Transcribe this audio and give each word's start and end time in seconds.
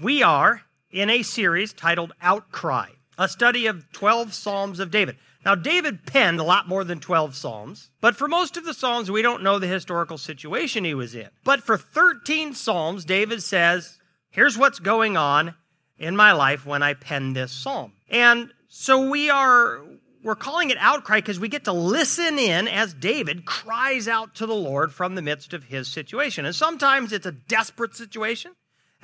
We 0.00 0.22
are 0.22 0.60
in 0.90 1.08
a 1.08 1.22
series 1.22 1.72
titled 1.72 2.12
Outcry, 2.20 2.90
a 3.16 3.28
study 3.28 3.66
of 3.66 3.90
12 3.92 4.34
Psalms 4.34 4.78
of 4.78 4.90
David. 4.90 5.16
Now, 5.42 5.54
David 5.54 6.04
penned 6.04 6.38
a 6.38 6.44
lot 6.44 6.68
more 6.68 6.84
than 6.84 7.00
12 7.00 7.34
Psalms, 7.34 7.88
but 8.02 8.14
for 8.14 8.28
most 8.28 8.58
of 8.58 8.66
the 8.66 8.74
Psalms, 8.74 9.10
we 9.10 9.22
don't 9.22 9.42
know 9.42 9.58
the 9.58 9.66
historical 9.66 10.18
situation 10.18 10.84
he 10.84 10.92
was 10.92 11.14
in. 11.14 11.30
But 11.44 11.62
for 11.62 11.78
13 11.78 12.52
Psalms, 12.52 13.06
David 13.06 13.42
says, 13.42 13.98
Here's 14.28 14.58
what's 14.58 14.80
going 14.80 15.16
on 15.16 15.54
in 15.96 16.14
my 16.14 16.32
life 16.32 16.66
when 16.66 16.82
I 16.82 16.92
pen 16.92 17.32
this 17.32 17.52
Psalm. 17.52 17.92
And 18.10 18.52
so 18.68 19.08
we 19.08 19.30
are. 19.30 19.82
We're 20.22 20.34
calling 20.34 20.70
it 20.70 20.76
outcry 20.78 21.18
because 21.20 21.40
we 21.40 21.48
get 21.48 21.64
to 21.64 21.72
listen 21.72 22.38
in 22.38 22.68
as 22.68 22.92
David 22.92 23.46
cries 23.46 24.08
out 24.08 24.34
to 24.34 24.46
the 24.46 24.56
Lord 24.56 24.92
from 24.92 25.14
the 25.14 25.22
midst 25.22 25.54
of 25.54 25.64
his 25.64 25.88
situation. 25.88 26.44
And 26.44 26.54
sometimes 26.54 27.12
it's 27.12 27.26
a 27.26 27.32
desperate 27.32 27.94
situation 27.94 28.52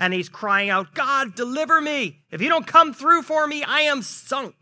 and 0.02 0.12
he's 0.12 0.28
crying 0.28 0.68
out, 0.68 0.94
God, 0.94 1.36
deliver 1.36 1.80
me. 1.80 2.18
If 2.32 2.42
you 2.42 2.48
don't 2.48 2.66
come 2.66 2.92
through 2.92 3.22
for 3.22 3.46
me, 3.46 3.62
I 3.62 3.82
am 3.82 4.02
sunk. 4.02 4.56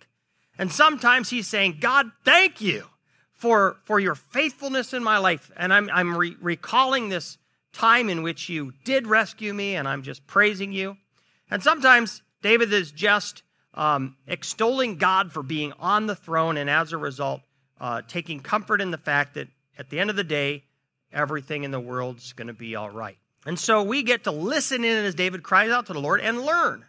And 0.58 0.70
sometimes 0.70 1.30
he's 1.30 1.48
saying, 1.48 1.78
God, 1.80 2.10
thank 2.26 2.60
you 2.60 2.84
for, 3.32 3.78
for 3.84 3.98
your 3.98 4.14
faithfulness 4.14 4.92
in 4.92 5.02
my 5.02 5.16
life. 5.16 5.50
And 5.56 5.72
I'm, 5.72 5.88
I'm 5.94 6.14
re- 6.14 6.36
recalling 6.42 7.08
this 7.08 7.38
time 7.72 8.10
in 8.10 8.22
which 8.22 8.50
you 8.50 8.74
did 8.84 9.06
rescue 9.06 9.54
me, 9.54 9.76
and 9.76 9.88
I'm 9.88 10.02
just 10.02 10.26
praising 10.26 10.72
you. 10.72 10.98
And 11.50 11.62
sometimes 11.62 12.20
David 12.42 12.70
is 12.74 12.92
just 12.92 13.42
um, 13.72 14.16
extolling 14.26 14.98
God 14.98 15.32
for 15.32 15.42
being 15.42 15.72
on 15.80 16.06
the 16.06 16.16
throne, 16.16 16.58
and 16.58 16.68
as 16.68 16.92
a 16.92 16.98
result, 16.98 17.40
uh, 17.80 18.02
taking 18.06 18.40
comfort 18.40 18.82
in 18.82 18.90
the 18.90 18.98
fact 18.98 19.32
that 19.34 19.48
at 19.78 19.88
the 19.88 20.00
end 20.00 20.10
of 20.10 20.16
the 20.16 20.24
day, 20.24 20.64
everything 21.10 21.64
in 21.64 21.70
the 21.70 21.80
world's 21.80 22.34
going 22.34 22.48
to 22.48 22.52
be 22.52 22.76
all 22.76 22.90
right. 22.90 23.16
And 23.46 23.58
so 23.58 23.82
we 23.82 24.02
get 24.02 24.24
to 24.24 24.30
listen 24.30 24.84
in 24.84 25.04
as 25.04 25.14
David 25.14 25.42
cries 25.42 25.70
out 25.70 25.86
to 25.86 25.92
the 25.92 26.00
Lord 26.00 26.20
and 26.20 26.42
learn. 26.42 26.84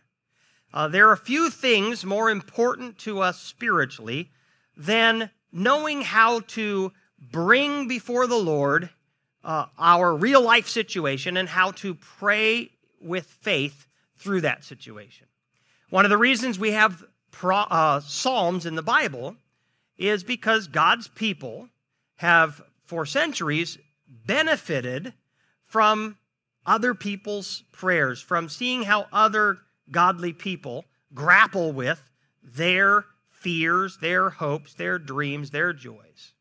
Uh, 0.74 0.88
there 0.88 1.10
are 1.10 1.14
a 1.14 1.18
few 1.18 1.50
things 1.50 2.06
more 2.06 2.30
important 2.30 2.98
to 3.00 3.22
us 3.22 3.40
spiritually 3.40 4.30
than 4.78 5.30
knowing 5.52 6.02
how 6.02 6.42
to 6.42 6.92
bring 7.32 7.88
before 7.88 8.28
the 8.28 8.38
Lord 8.38 8.90
uh, 9.44 9.66
our 9.78 10.16
real 10.16 10.42
life 10.42 10.68
situation 10.68 11.38
and 11.38 11.50
how 11.50 11.72
to 11.72 11.96
pray 11.96 12.70
with 13.02 13.26
faith 13.26 13.88
through 14.18 14.42
that 14.42 14.64
situation. 14.64 15.28
One 15.90 16.06
of 16.06 16.10
the 16.10 16.18
reasons 16.18 16.58
we 16.58 16.72
have 16.72 17.04
pro, 17.32 17.58
uh, 17.58 18.00
Psalms 18.02 18.66
in 18.66 18.76
the 18.76 18.82
Bible 18.82 19.36
is 19.98 20.24
because 20.24 20.68
God's 20.68 21.08
people 21.08 21.68
have, 22.16 22.62
for 22.86 23.06
centuries, 23.06 23.78
benefited 24.08 25.14
from 25.66 26.18
other 26.66 26.94
people's 26.94 27.64
prayers, 27.72 28.22
from 28.22 28.50
seeing 28.50 28.84
how 28.84 29.08
other 29.12 29.58
godly 29.90 30.34
people 30.34 30.86
grapple 31.14 31.72
with 31.72 32.02
their 32.44 33.06
fears, 33.30 33.98
their 33.98 34.30
hopes, 34.30 34.74
their 34.76 35.00
dreams, 35.00 35.50
their 35.52 35.74
joys. 35.74 36.34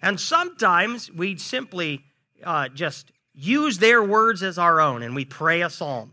And 0.00 0.18
sometimes 0.20 1.10
we 1.10 1.36
simply 1.36 2.04
uh, 2.44 2.68
just 2.68 3.10
use 3.34 3.78
their 3.78 4.02
words 4.02 4.42
as 4.42 4.58
our 4.58 4.80
own 4.80 5.02
and 5.02 5.14
we 5.14 5.24
pray 5.24 5.62
a 5.62 5.70
psalm 5.70 6.12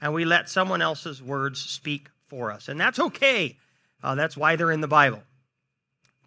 and 0.00 0.12
we 0.12 0.24
let 0.24 0.48
someone 0.48 0.82
else's 0.82 1.22
words 1.22 1.60
speak 1.60 2.08
for 2.26 2.50
us. 2.50 2.68
And 2.68 2.80
that's 2.80 2.98
okay. 2.98 3.56
Uh, 4.02 4.16
that's 4.16 4.36
why 4.36 4.56
they're 4.56 4.72
in 4.72 4.80
the 4.80 4.88
Bible 4.88 5.22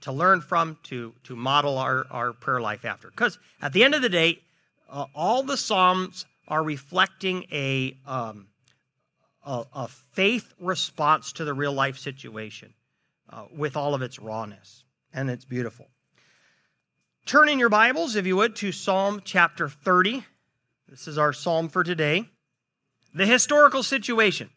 to 0.02 0.12
learn 0.12 0.40
from, 0.42 0.78
to, 0.84 1.14
to 1.23 1.36
model 1.36 1.78
our, 1.78 2.06
our 2.09 2.31
prayer 2.31 2.62
life 2.62 2.86
after. 2.86 3.09
Because 3.09 3.38
at 3.62 3.73
the 3.73 3.84
end 3.84 3.95
of 3.95 4.02
the 4.02 4.09
day, 4.09 4.40
uh, 4.90 5.06
all 5.14 5.44
the 5.44 5.58
Psalms 5.58 6.25
are 6.48 6.64
reflecting 6.64 7.46
a, 7.52 7.98
um, 8.06 8.48
a, 9.46 9.66
a, 9.74 9.88
faith 9.88 10.54
response 10.60 11.34
to 11.34 11.46
the 11.46 11.54
real 11.54 11.74
life 11.74 11.98
situation 11.98 12.74
uh, 13.30 13.46
with 13.56 13.76
all 13.76 13.94
of 13.94 14.02
its 14.02 14.20
rawness. 14.20 14.84
And 15.14 15.30
it's 15.30 15.46
beautiful. 15.46 15.88
Turn 17.25 17.50
in 17.50 17.58
your 17.58 17.69
Bibles, 17.69 18.16
if 18.16 18.28
you 18.28 18.36
would, 18.36 18.56
to 18.58 18.72
Psalm 18.72 19.22
chapter 19.24 19.68
30. 19.68 20.24
This 20.88 21.08
is 21.08 21.18
our 21.18 21.34
psalm 21.34 21.69
for 21.69 21.84
today. 21.84 22.30
The 23.14 23.25
historical 23.25 23.81
situation. 23.81 24.50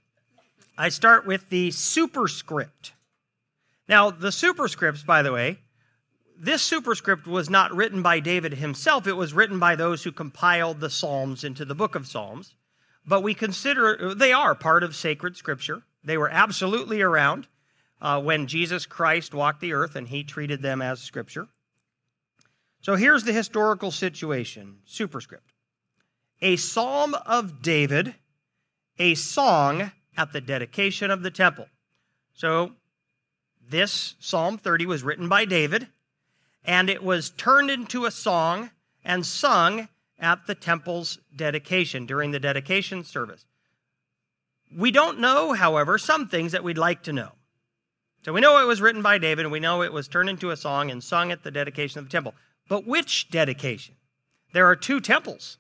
I 0.77 0.91
start 0.91 1.27
with 1.27 1.49
the 1.49 1.71
superscript. 1.71 2.93
Now, 3.89 4.11
the 4.11 4.29
superscripts, 4.29 5.05
by 5.05 5.23
the 5.23 5.33
way, 5.33 5.59
this 6.41 6.63
superscript 6.63 7.27
was 7.27 7.51
not 7.51 7.75
written 7.75 8.01
by 8.01 8.21
David 8.21 8.55
himself, 8.55 9.07
it 9.07 9.17
was 9.17 9.33
written 9.33 9.59
by 9.59 9.75
those 9.75 10.05
who 10.05 10.13
compiled 10.13 10.79
the 10.79 10.91
Psalms 10.91 11.43
into 11.43 11.65
the 11.65 11.75
book 11.75 11.95
of 11.95 12.07
Psalms. 12.07 12.55
But 13.05 13.23
we 13.23 13.35
consider 13.35 14.15
they 14.15 14.33
are 14.33 14.55
part 14.55 14.85
of 14.85 14.95
sacred 14.95 15.37
scripture. 15.37 15.83
They 16.05 16.17
were 16.17 16.31
absolutely 16.31 17.03
around 17.03 17.49
uh, 18.01 18.21
when 18.21 18.47
Jesus 18.47 18.87
Christ 18.87 19.35
walked 19.35 19.61
the 19.61 19.73
earth 19.73 19.97
and 19.97 20.07
he 20.07 20.23
treated 20.23 20.63
them 20.63 20.81
as 20.81 21.01
scripture. 21.01 21.49
So 22.81 22.95
here's 22.95 23.25
the 23.25 23.33
historical 23.33 23.91
situation 23.91 24.79
superscript 24.85 25.53
a 26.41 26.57
psalm 26.57 27.15
of 27.27 27.63
David, 27.63 28.15
a 28.99 29.15
song 29.17 29.91
at 30.17 30.33
the 30.33 30.41
dedication 30.41 31.11
of 31.11 31.23
the 31.23 31.31
temple. 31.31 31.67
So 32.33 32.73
this 33.69 34.15
Psalm 34.21 34.59
30 34.59 34.87
was 34.87 35.03
written 35.03 35.29
by 35.29 35.45
David 35.45 35.89
and 36.65 36.91
it 36.91 37.03
was 37.03 37.31
turned 37.31 37.71
into 37.71 38.05
a 38.05 38.11
song 38.11 38.71
and 39.05 39.25
sung 39.25 39.89
at 40.19 40.47
the 40.47 40.55
temple's 40.55 41.19
dedication 41.35 42.07
during 42.07 42.31
the 42.31 42.41
dedication 42.41 43.05
service. 43.05 43.45
We 44.77 44.91
don't 44.91 45.21
know, 45.21 45.55
however, 45.55 45.97
some 45.97 46.29
things 46.29 46.53
that 46.53 46.65
we'd 46.65 46.79
like 46.79 47.03
to 47.05 47.13
know. 47.13 47.33
So 48.25 48.33
we 48.33 48.41
know 48.41 48.61
it 48.61 48.67
was 48.67 48.81
written 48.81 49.01
by 49.01 49.19
David, 49.19 49.45
and 49.45 49.53
we 49.53 49.61
know 49.61 49.83
it 49.83 49.93
was 49.93 50.09
turned 50.09 50.29
into 50.29 50.51
a 50.51 50.57
song 50.57 50.91
and 50.91 51.03
sung 51.03 51.33
at 51.33 51.45
the 51.45 51.51
dedication 51.51 51.99
of 51.99 52.05
the 52.05 52.11
temple. 52.11 52.35
But 52.69 52.87
which 52.87 53.31
dedication? 53.31 53.95
There 54.53 54.67
are 54.67 54.77
two 54.77 55.01
temples. 55.01 55.59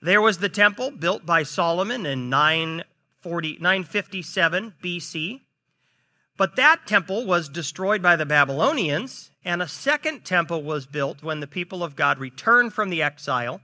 There 0.00 0.20
was 0.20 0.38
the 0.38 0.48
temple 0.48 0.90
built 0.90 1.24
by 1.24 1.42
Solomon 1.42 2.04
in 2.04 2.28
940, 2.28 3.58
957 3.60 4.74
BC, 4.82 5.40
but 6.36 6.56
that 6.56 6.86
temple 6.86 7.26
was 7.26 7.48
destroyed 7.48 8.02
by 8.02 8.16
the 8.16 8.26
Babylonians 8.26 9.30
and 9.44 9.60
a 9.62 9.68
second 9.68 10.24
temple 10.24 10.62
was 10.62 10.86
built 10.86 11.22
when 11.22 11.40
the 11.40 11.46
people 11.46 11.84
of 11.84 11.96
God 11.96 12.18
returned 12.18 12.72
from 12.72 12.90
the 12.90 13.02
exile. 13.02 13.60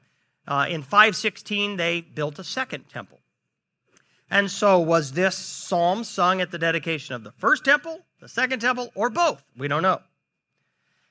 Uh, 0.46 0.66
in 0.68 0.82
516, 0.82 1.76
they 1.76 2.00
built 2.00 2.38
a 2.38 2.44
second 2.44 2.88
temple. 2.88 3.18
And 4.30 4.50
so, 4.50 4.78
was 4.78 5.12
this 5.12 5.36
psalm 5.36 6.04
sung 6.04 6.40
at 6.40 6.50
the 6.50 6.58
dedication 6.58 7.14
of 7.14 7.24
the 7.24 7.32
first 7.32 7.64
temple, 7.64 8.00
the 8.20 8.28
second 8.28 8.60
temple, 8.60 8.92
or 8.94 9.10
both? 9.10 9.42
We 9.56 9.66
don't 9.66 9.82
know. 9.82 10.00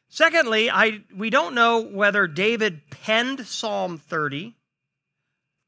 Secondly, 0.07 0.71
I, 0.71 1.01
we 1.15 1.29
don't 1.29 1.53
know 1.53 1.81
whether 1.81 2.27
David 2.27 2.81
penned 2.89 3.45
Psalm 3.45 3.97
30 3.97 4.55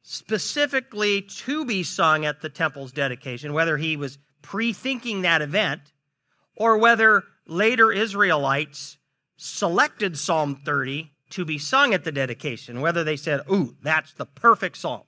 specifically 0.03 1.22
to 1.22 1.66
be 1.66 1.84
sung 1.84 2.25
at 2.25 2.41
the 2.41 2.50
temple's 2.50 2.91
dedication, 2.91 3.53
whether 3.53 3.78
he 3.78 3.97
was 3.97 4.18
pre 4.41 4.74
thinking 4.74 5.22
that 5.22 5.41
event, 5.41 5.81
or 6.56 6.78
whether 6.78 7.24
later 7.47 7.91
Israelites 7.91 8.97
selected 9.38 10.18
Psalm 10.18 10.56
30 10.56 11.12
to 11.31 11.46
be 11.46 11.57
sung 11.57 11.94
at 11.94 12.03
the 12.03 12.12
dedication, 12.12 12.81
whether 12.81 13.03
they 13.03 13.16
said, 13.16 13.41
Ooh, 13.52 13.75
that's 13.81 14.13
the 14.13 14.25
perfect 14.25 14.78
psalm. 14.78 15.03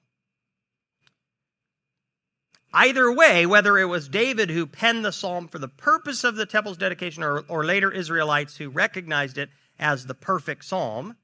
Either 2.74 3.12
way, 3.12 3.46
whether 3.46 3.78
it 3.78 3.86
was 3.86 4.10
David 4.10 4.50
who 4.50 4.66
penned 4.66 5.06
the 5.06 5.12
psalm 5.12 5.48
for 5.48 5.60
the 5.60 5.68
purpose 5.68 6.24
of 6.24 6.36
the 6.36 6.48
temple's 6.48 6.78
dedication 6.78 7.22
or, 7.22 7.42
or 7.48 7.64
later 7.64 7.92
Israelites 7.92 8.58
who 8.58 8.70
recognized 8.70 9.38
it 9.38 9.50
as 9.78 10.08
the 10.08 10.16
perfect 10.16 10.66
psalm 10.66 11.16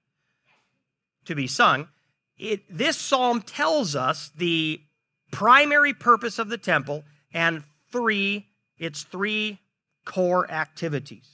to 1.26 1.34
be 1.34 1.48
sung, 1.48 1.88
it, 2.38 2.62
this 2.70 2.98
psalm 2.98 3.42
tells 3.42 3.96
us 3.96 4.32
the 4.38 4.80
primary 5.32 5.94
purpose 5.94 6.38
of 6.38 6.50
the 6.50 6.58
temple 6.58 7.04
and 7.34 7.64
three, 7.92 8.48
its 8.78 9.04
three 9.04 9.60
core 10.06 10.50
activities. 10.50 11.28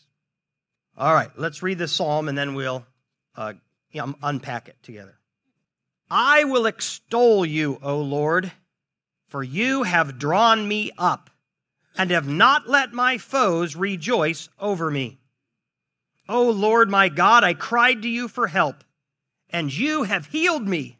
All 0.97 1.13
right, 1.13 1.31
let's 1.37 1.63
read 1.63 1.77
the 1.77 1.87
psalm 1.87 2.29
and 2.29 2.37
then 2.37 2.55
we'll 2.55 2.85
uh, 3.35 3.53
unpack 4.21 4.69
it 4.69 4.77
together. 4.83 5.17
I 6.09 6.43
will 6.43 6.65
extol 6.65 7.45
you, 7.45 7.79
O 7.81 7.99
Lord, 7.99 8.51
for 9.27 9.43
you 9.43 9.83
have 9.83 10.19
drawn 10.19 10.67
me 10.67 10.91
up 10.97 11.29
and 11.97 12.11
have 12.11 12.27
not 12.27 12.69
let 12.69 12.93
my 12.93 13.17
foes 13.17 13.75
rejoice 13.75 14.49
over 14.59 14.91
me. 14.91 15.19
O 16.27 16.49
Lord 16.49 16.89
my 16.89 17.09
God, 17.09 17.43
I 17.43 17.53
cried 17.53 18.01
to 18.01 18.09
you 18.09 18.27
for 18.27 18.47
help, 18.47 18.83
and 19.49 19.73
you 19.73 20.03
have 20.03 20.27
healed 20.27 20.67
me. 20.67 20.97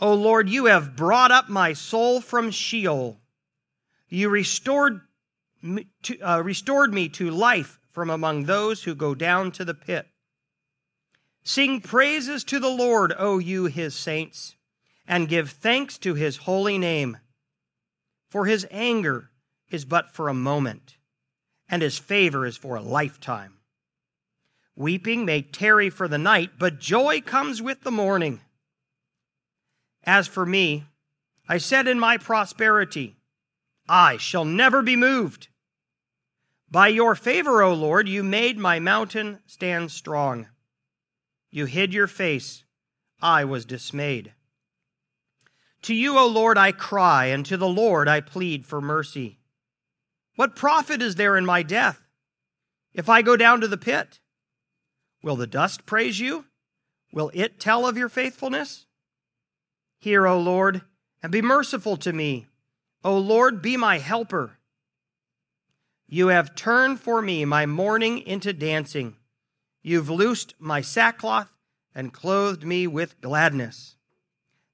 O 0.00 0.14
Lord, 0.14 0.48
you 0.48 0.66
have 0.66 0.94
brought 0.94 1.32
up 1.32 1.48
my 1.48 1.72
soul 1.72 2.20
from 2.20 2.50
Sheol. 2.50 3.18
You 4.08 4.28
restored 4.28 5.00
me 5.62 5.88
to, 6.02 6.18
uh, 6.20 6.40
restored 6.42 6.94
me 6.94 7.08
to 7.10 7.30
life 7.30 7.78
from 7.90 8.10
among 8.10 8.44
those 8.44 8.84
who 8.84 8.94
go 8.94 9.14
down 9.14 9.52
to 9.52 9.64
the 9.64 9.74
pit. 9.74 10.06
Sing 11.42 11.80
praises 11.80 12.44
to 12.44 12.58
the 12.58 12.68
Lord, 12.68 13.12
O 13.18 13.38
you 13.38 13.66
his 13.66 13.94
saints, 13.94 14.54
and 15.06 15.28
give 15.28 15.50
thanks 15.50 15.98
to 15.98 16.14
his 16.14 16.38
holy 16.38 16.78
name. 16.78 17.18
For 18.28 18.46
his 18.46 18.66
anger 18.70 19.30
is 19.70 19.84
but 19.84 20.14
for 20.14 20.28
a 20.28 20.34
moment, 20.34 20.96
and 21.68 21.82
his 21.82 21.98
favor 21.98 22.46
is 22.46 22.56
for 22.56 22.76
a 22.76 22.82
lifetime. 22.82 23.54
Weeping 24.76 25.24
may 25.24 25.42
tarry 25.42 25.90
for 25.90 26.06
the 26.06 26.18
night, 26.18 26.52
but 26.58 26.78
joy 26.78 27.20
comes 27.20 27.60
with 27.60 27.82
the 27.82 27.90
morning. 27.90 28.40
As 30.04 30.28
for 30.28 30.46
me, 30.46 30.84
I 31.48 31.58
said 31.58 31.88
in 31.88 31.98
my 31.98 32.16
prosperity, 32.16 33.17
I 33.88 34.18
shall 34.18 34.44
never 34.44 34.82
be 34.82 34.96
moved. 34.96 35.48
By 36.70 36.88
your 36.88 37.14
favor, 37.14 37.62
O 37.62 37.72
Lord, 37.72 38.08
you 38.08 38.22
made 38.22 38.58
my 38.58 38.78
mountain 38.78 39.38
stand 39.46 39.90
strong. 39.90 40.48
You 41.50 41.64
hid 41.64 41.94
your 41.94 42.06
face. 42.06 42.64
I 43.22 43.44
was 43.44 43.64
dismayed. 43.64 44.34
To 45.82 45.94
you, 45.94 46.18
O 46.18 46.26
Lord, 46.26 46.58
I 46.58 46.72
cry, 46.72 47.26
and 47.26 47.46
to 47.46 47.56
the 47.56 47.68
Lord 47.68 48.08
I 48.08 48.20
plead 48.20 48.66
for 48.66 48.80
mercy. 48.80 49.38
What 50.36 50.56
profit 50.56 51.00
is 51.00 51.14
there 51.14 51.36
in 51.36 51.46
my 51.46 51.62
death 51.62 52.00
if 52.92 53.08
I 53.08 53.22
go 53.22 53.36
down 53.36 53.60
to 53.62 53.68
the 53.68 53.78
pit? 53.78 54.20
Will 55.22 55.36
the 55.36 55.46
dust 55.46 55.86
praise 55.86 56.20
you? 56.20 56.44
Will 57.12 57.30
it 57.32 57.58
tell 57.58 57.86
of 57.86 57.96
your 57.96 58.08
faithfulness? 58.08 58.86
Hear, 59.98 60.26
O 60.26 60.38
Lord, 60.38 60.82
and 61.22 61.32
be 61.32 61.42
merciful 61.42 61.96
to 61.98 62.12
me. 62.12 62.46
O 63.04 63.16
Lord, 63.16 63.62
be 63.62 63.76
my 63.76 63.98
helper. 63.98 64.58
You 66.08 66.28
have 66.28 66.54
turned 66.54 67.00
for 67.00 67.20
me 67.22 67.44
my 67.44 67.66
mourning 67.66 68.20
into 68.20 68.52
dancing. 68.52 69.16
You've 69.82 70.10
loosed 70.10 70.54
my 70.58 70.80
sackcloth 70.80 71.52
and 71.94 72.12
clothed 72.12 72.64
me 72.64 72.86
with 72.86 73.20
gladness, 73.20 73.96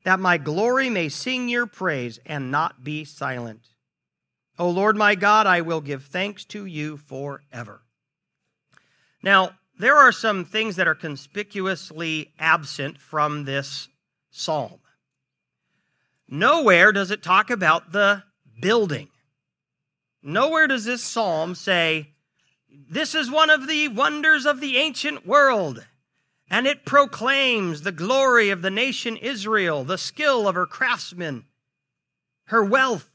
that 0.04 0.20
my 0.20 0.38
glory 0.38 0.90
may 0.90 1.08
sing 1.08 1.48
your 1.48 1.66
praise 1.66 2.18
and 2.24 2.50
not 2.50 2.84
be 2.84 3.04
silent. 3.04 3.68
O 4.58 4.70
Lord 4.70 4.96
my 4.96 5.14
God, 5.14 5.46
I 5.46 5.60
will 5.60 5.80
give 5.80 6.04
thanks 6.04 6.44
to 6.46 6.64
you 6.64 6.96
forever. 6.96 7.82
Now, 9.22 9.56
there 9.78 9.96
are 9.96 10.12
some 10.12 10.44
things 10.44 10.76
that 10.76 10.86
are 10.86 10.94
conspicuously 10.94 12.32
absent 12.38 13.00
from 13.00 13.44
this 13.44 13.88
psalm. 14.30 14.78
Nowhere 16.28 16.92
does 16.92 17.10
it 17.10 17.22
talk 17.22 17.50
about 17.50 17.92
the 17.92 18.22
building. 18.60 19.08
Nowhere 20.22 20.66
does 20.66 20.84
this 20.84 21.02
psalm 21.02 21.54
say, 21.54 22.14
This 22.68 23.14
is 23.14 23.30
one 23.30 23.50
of 23.50 23.68
the 23.68 23.88
wonders 23.88 24.46
of 24.46 24.60
the 24.60 24.78
ancient 24.78 25.26
world, 25.26 25.84
and 26.48 26.66
it 26.66 26.86
proclaims 26.86 27.82
the 27.82 27.92
glory 27.92 28.50
of 28.50 28.62
the 28.62 28.70
nation 28.70 29.16
Israel, 29.18 29.84
the 29.84 29.98
skill 29.98 30.48
of 30.48 30.54
her 30.54 30.66
craftsmen, 30.66 31.44
her 32.46 32.64
wealth. 32.64 33.10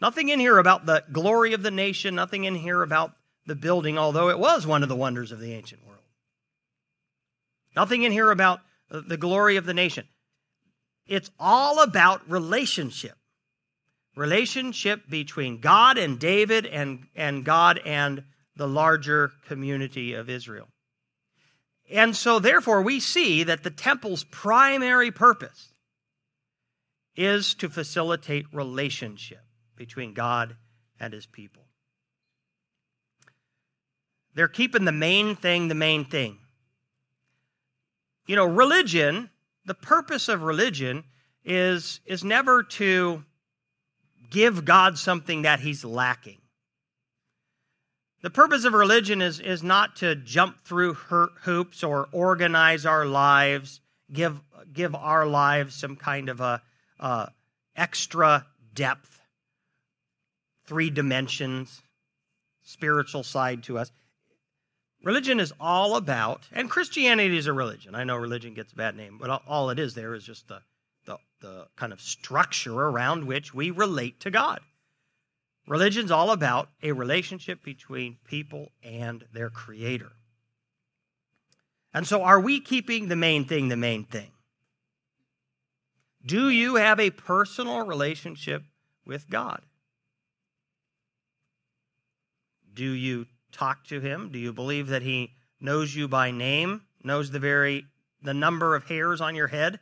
Nothing 0.00 0.28
in 0.28 0.40
here 0.40 0.58
about 0.58 0.86
the 0.86 1.04
glory 1.10 1.52
of 1.52 1.62
the 1.62 1.70
nation, 1.70 2.14
nothing 2.14 2.44
in 2.44 2.54
here 2.54 2.82
about 2.82 3.12
the 3.46 3.54
building, 3.56 3.98
although 3.98 4.30
it 4.30 4.38
was 4.38 4.66
one 4.66 4.82
of 4.82 4.88
the 4.88 4.96
wonders 4.96 5.32
of 5.32 5.40
the 5.40 5.52
ancient 5.52 5.84
world. 5.86 5.98
Nothing 7.74 8.02
in 8.02 8.12
here 8.12 8.30
about 8.30 8.60
the 8.90 9.16
glory 9.16 9.56
of 9.56 9.64
the 9.64 9.74
nation. 9.74 10.06
It's 11.06 11.30
all 11.38 11.82
about 11.82 12.28
relationship. 12.30 13.16
Relationship 14.14 15.08
between 15.08 15.60
God 15.60 15.98
and 15.98 16.18
David 16.18 16.66
and, 16.66 17.06
and 17.16 17.44
God 17.44 17.80
and 17.84 18.24
the 18.56 18.68
larger 18.68 19.32
community 19.46 20.14
of 20.14 20.28
Israel. 20.28 20.68
And 21.90 22.14
so, 22.16 22.38
therefore, 22.38 22.82
we 22.82 23.00
see 23.00 23.42
that 23.44 23.62
the 23.62 23.70
temple's 23.70 24.24
primary 24.24 25.10
purpose 25.10 25.72
is 27.16 27.54
to 27.54 27.68
facilitate 27.68 28.46
relationship 28.52 29.42
between 29.76 30.14
God 30.14 30.56
and 30.98 31.12
his 31.12 31.26
people. 31.26 31.64
They're 34.34 34.48
keeping 34.48 34.84
the 34.84 34.92
main 34.92 35.36
thing 35.36 35.68
the 35.68 35.74
main 35.74 36.04
thing. 36.04 36.38
You 38.26 38.36
know, 38.36 38.46
religion, 38.46 39.30
the 39.64 39.74
purpose 39.74 40.28
of 40.28 40.42
religion 40.42 41.04
is, 41.44 42.00
is 42.06 42.24
never 42.24 42.62
to 42.62 43.24
give 44.30 44.64
God 44.64 44.98
something 44.98 45.42
that 45.42 45.60
he's 45.60 45.84
lacking. 45.84 46.38
The 48.22 48.30
purpose 48.30 48.64
of 48.64 48.72
religion 48.72 49.20
is, 49.20 49.40
is 49.40 49.62
not 49.62 49.96
to 49.96 50.14
jump 50.14 50.60
through 50.60 50.94
hoops 50.94 51.82
or 51.82 52.08
organize 52.12 52.86
our 52.86 53.04
lives, 53.04 53.80
give, 54.12 54.40
give 54.72 54.94
our 54.94 55.26
lives 55.26 55.74
some 55.74 55.96
kind 55.96 56.28
of 56.28 56.40
a 56.40 56.62
uh, 57.00 57.26
extra 57.74 58.46
depth, 58.74 59.20
three 60.66 60.88
dimensions, 60.88 61.82
spiritual 62.62 63.24
side 63.24 63.64
to 63.64 63.78
us. 63.78 63.90
Religion 65.02 65.40
is 65.40 65.52
all 65.58 65.96
about, 65.96 66.46
and 66.52 66.70
Christianity 66.70 67.36
is 67.36 67.48
a 67.48 67.52
religion. 67.52 67.94
I 67.94 68.04
know 68.04 68.16
religion 68.16 68.54
gets 68.54 68.72
a 68.72 68.76
bad 68.76 68.96
name, 68.96 69.18
but 69.20 69.42
all 69.48 69.70
it 69.70 69.78
is 69.78 69.94
there 69.94 70.14
is 70.14 70.24
just 70.24 70.46
the, 70.46 70.60
the, 71.06 71.18
the 71.40 71.66
kind 71.76 71.92
of 71.92 72.00
structure 72.00 72.74
around 72.74 73.26
which 73.26 73.52
we 73.52 73.70
relate 73.70 74.20
to 74.20 74.30
God. 74.30 74.60
Religion's 75.66 76.10
all 76.10 76.30
about 76.30 76.68
a 76.82 76.92
relationship 76.92 77.64
between 77.64 78.18
people 78.24 78.68
and 78.82 79.24
their 79.32 79.50
Creator. 79.50 80.12
And 81.94 82.06
so, 82.06 82.22
are 82.22 82.40
we 82.40 82.60
keeping 82.60 83.08
the 83.08 83.16
main 83.16 83.44
thing 83.44 83.68
the 83.68 83.76
main 83.76 84.04
thing? 84.04 84.30
Do 86.24 86.48
you 86.48 86.76
have 86.76 86.98
a 87.00 87.10
personal 87.10 87.84
relationship 87.84 88.62
with 89.04 89.28
God? 89.28 89.60
Do 92.74 92.84
you 92.84 93.26
talk 93.52 93.84
to 93.86 94.00
him? 94.00 94.30
Do 94.32 94.38
you 94.38 94.52
believe 94.52 94.88
that 94.88 95.02
he 95.02 95.34
knows 95.60 95.94
you 95.94 96.08
by 96.08 96.30
name, 96.30 96.82
knows 97.04 97.30
the 97.30 97.38
very 97.38 97.86
the 98.22 98.34
number 98.34 98.76
of 98.76 98.84
hairs 98.84 99.20
on 99.20 99.34
your 99.34 99.48
head, 99.48 99.80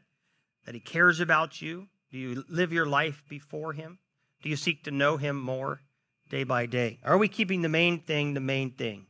that 0.64 0.74
he 0.74 0.80
cares 0.80 1.20
about 1.20 1.60
you? 1.60 1.88
Do 2.10 2.18
you 2.18 2.44
live 2.48 2.72
your 2.72 2.86
life 2.86 3.22
before 3.28 3.72
him? 3.72 3.98
Do 4.42 4.48
you 4.48 4.56
seek 4.56 4.84
to 4.84 4.90
know 4.90 5.16
him 5.16 5.38
more 5.38 5.80
day 6.28 6.44
by 6.44 6.66
day? 6.66 6.98
Are 7.04 7.18
we 7.18 7.28
keeping 7.28 7.62
the 7.62 7.68
main 7.68 8.00
thing 8.00 8.34
the 8.34 8.40
main 8.40 8.72
thing? 8.72 9.06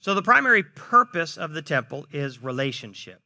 So 0.00 0.14
the 0.14 0.22
primary 0.22 0.62
purpose 0.62 1.36
of 1.38 1.52
the 1.52 1.62
temple 1.62 2.06
is 2.12 2.42
relationship. 2.42 3.22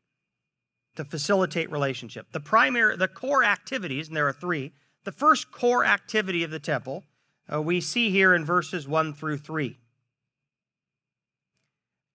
To 0.97 1.05
facilitate 1.05 1.71
relationship. 1.71 2.33
The 2.33 2.41
primary 2.41 2.97
the 2.97 3.09
core 3.09 3.45
activities, 3.45 4.09
and 4.09 4.17
there 4.17 4.29
are 4.29 4.33
3. 4.33 4.73
The 5.05 5.13
first 5.13 5.51
core 5.51 5.85
activity 5.85 6.45
of 6.45 6.51
the 6.51 6.59
temple 6.59 7.05
uh, 7.53 7.63
we 7.63 7.81
see 7.81 8.11
here 8.11 8.35
in 8.35 8.45
verses 8.45 8.87
1 8.87 9.15
through 9.15 9.39
3. 9.39 9.79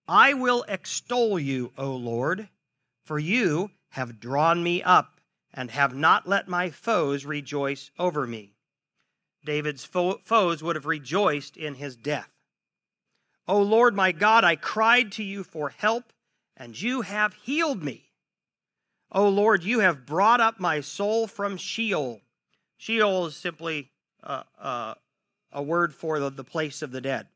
I 0.08 0.34
will 0.34 0.66
extol 0.68 1.40
you, 1.40 1.72
O 1.78 1.96
Lord, 1.96 2.50
for 3.06 3.20
you 3.20 3.72
have 3.90 4.20
drawn 4.20 4.62
me 4.64 4.84
up 4.84 5.22
and 5.54 5.72
have 5.72 5.96
not 5.96 6.28
let 6.28 6.48
my 6.48 6.70
foes 6.70 7.26
rejoice 7.26 7.92
over 7.98 8.28
me. 8.28 8.56
David's 9.46 9.86
fo- 9.86 10.20
foes 10.24 10.64
would 10.64 10.76
have 10.76 10.86
rejoiced 10.86 11.58
in 11.58 11.76
his 11.76 11.96
death. 11.96 12.34
O 13.48 13.62
Lord 13.62 13.96
my 13.96 14.12
God, 14.12 14.44
I 14.44 14.56
cried 14.56 15.12
to 15.14 15.24
you 15.24 15.44
for 15.44 15.70
help, 15.70 16.14
and 16.56 16.80
you 16.80 17.02
have 17.02 17.34
healed 17.34 17.84
me. 17.84 18.12
O 19.12 19.28
Lord, 19.30 19.64
you 19.64 19.80
have 19.80 20.06
brought 20.06 20.42
up 20.42 20.60
my 20.60 20.82
soul 20.82 21.28
from 21.28 21.58
Sheol. 21.58 22.22
Sheol 22.78 23.28
is 23.28 23.36
simply 23.36 23.92
uh, 24.24 24.44
uh, 24.60 24.96
a 25.52 25.62
word 25.62 25.94
for 25.94 26.20
the, 26.20 26.30
the 26.30 26.44
place 26.44 26.82
of 26.82 26.92
the 26.92 27.02
dead. 27.02 27.28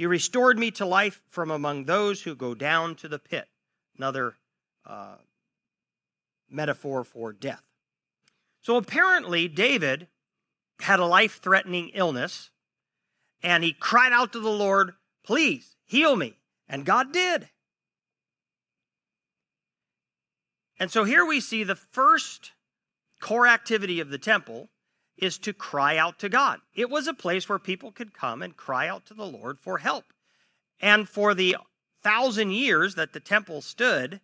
You 0.00 0.08
restored 0.08 0.58
me 0.58 0.70
to 0.70 0.86
life 0.86 1.20
from 1.28 1.50
among 1.50 1.84
those 1.84 2.22
who 2.22 2.34
go 2.34 2.54
down 2.54 2.94
to 2.94 3.06
the 3.06 3.18
pit. 3.18 3.46
Another 3.98 4.34
uh, 4.86 5.16
metaphor 6.48 7.04
for 7.04 7.34
death. 7.34 7.62
So 8.62 8.76
apparently, 8.76 9.46
David 9.46 10.08
had 10.80 11.00
a 11.00 11.04
life 11.04 11.42
threatening 11.42 11.90
illness, 11.92 12.48
and 13.42 13.62
he 13.62 13.74
cried 13.74 14.14
out 14.14 14.32
to 14.32 14.40
the 14.40 14.48
Lord, 14.48 14.94
Please 15.22 15.76
heal 15.84 16.16
me. 16.16 16.38
And 16.66 16.86
God 16.86 17.12
did. 17.12 17.50
And 20.78 20.90
so 20.90 21.04
here 21.04 21.26
we 21.26 21.40
see 21.40 21.62
the 21.62 21.76
first 21.76 22.52
core 23.20 23.46
activity 23.46 24.00
of 24.00 24.08
the 24.08 24.16
temple 24.16 24.70
is 25.20 25.38
to 25.38 25.52
cry 25.52 25.96
out 25.96 26.18
to 26.20 26.28
God. 26.28 26.60
It 26.74 26.90
was 26.90 27.06
a 27.06 27.14
place 27.14 27.48
where 27.48 27.58
people 27.58 27.92
could 27.92 28.14
come 28.14 28.42
and 28.42 28.56
cry 28.56 28.88
out 28.88 29.06
to 29.06 29.14
the 29.14 29.26
Lord 29.26 29.60
for 29.60 29.78
help. 29.78 30.04
And 30.80 31.08
for 31.08 31.34
the 31.34 31.56
thousand 32.02 32.52
years 32.52 32.94
that 32.94 33.12
the 33.12 33.20
temple 33.20 33.60
stood, 33.60 34.20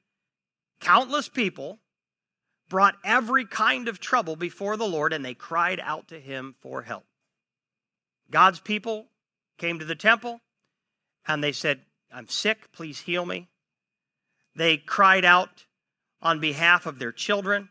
countless 0.81 1.29
people 1.29 1.79
brought 2.69 2.97
every 3.05 3.45
kind 3.45 3.89
of 3.89 4.01
trouble 4.01 4.37
before 4.37 4.77
the 4.77 4.89
Lord 4.89 5.13
and 5.13 5.25
they 5.25 5.35
cried 5.35 5.81
out 5.83 6.09
to 6.09 6.19
him 6.19 6.55
for 6.61 6.83
help. 6.83 7.05
God's 8.31 8.61
people 8.61 9.07
came 9.59 9.79
to 9.79 9.85
the 9.85 9.95
temple 9.95 10.41
and 11.27 11.43
they 11.43 11.53
said, 11.53 11.83
I'm 12.13 12.29
sick, 12.29 12.73
please 12.73 13.01
heal 13.01 13.27
me. 13.27 13.49
They 14.55 14.79
cried 14.79 15.25
out 15.25 15.67
on 16.23 16.41
behalf 16.41 16.87
of 16.87 16.99
their 16.99 17.13
children. 17.13 17.69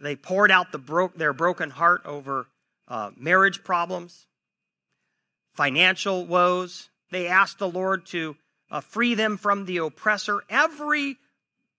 They 0.00 0.16
poured 0.16 0.50
out 0.50 0.72
the 0.72 0.78
bro- 0.78 1.12
their 1.16 1.32
broken 1.32 1.70
heart 1.70 2.02
over 2.04 2.46
uh, 2.88 3.10
marriage 3.16 3.64
problems, 3.64 4.26
financial 5.54 6.26
woes. 6.26 6.90
They 7.10 7.26
asked 7.28 7.58
the 7.58 7.68
Lord 7.68 8.06
to 8.06 8.36
uh, 8.70 8.80
free 8.80 9.14
them 9.14 9.36
from 9.36 9.64
the 9.64 9.78
oppressor. 9.78 10.42
Every 10.50 11.16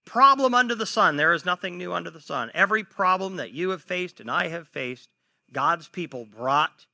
problem 0.05 0.53
under 0.53 0.73
the 0.73 0.85
sun, 0.85 1.17
there 1.17 1.33
is 1.33 1.45
nothing 1.45 1.77
new 1.77 1.93
under 1.93 2.09
the 2.09 2.21
sun. 2.21 2.49
Every 2.53 2.83
problem 2.83 3.35
that 3.35 3.51
you 3.51 3.69
have 3.69 3.83
faced 3.83 4.19
and 4.19 4.31
I 4.31 4.47
have 4.47 4.67
faced, 4.67 5.09
God's 5.51 5.87
people 5.87 6.25
brought 6.25 6.85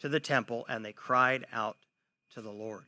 to 0.00 0.08
the 0.08 0.20
temple 0.20 0.66
and 0.68 0.84
they 0.84 0.92
cried 0.92 1.46
out 1.52 1.76
to 2.34 2.40
the 2.40 2.50
Lord. 2.50 2.84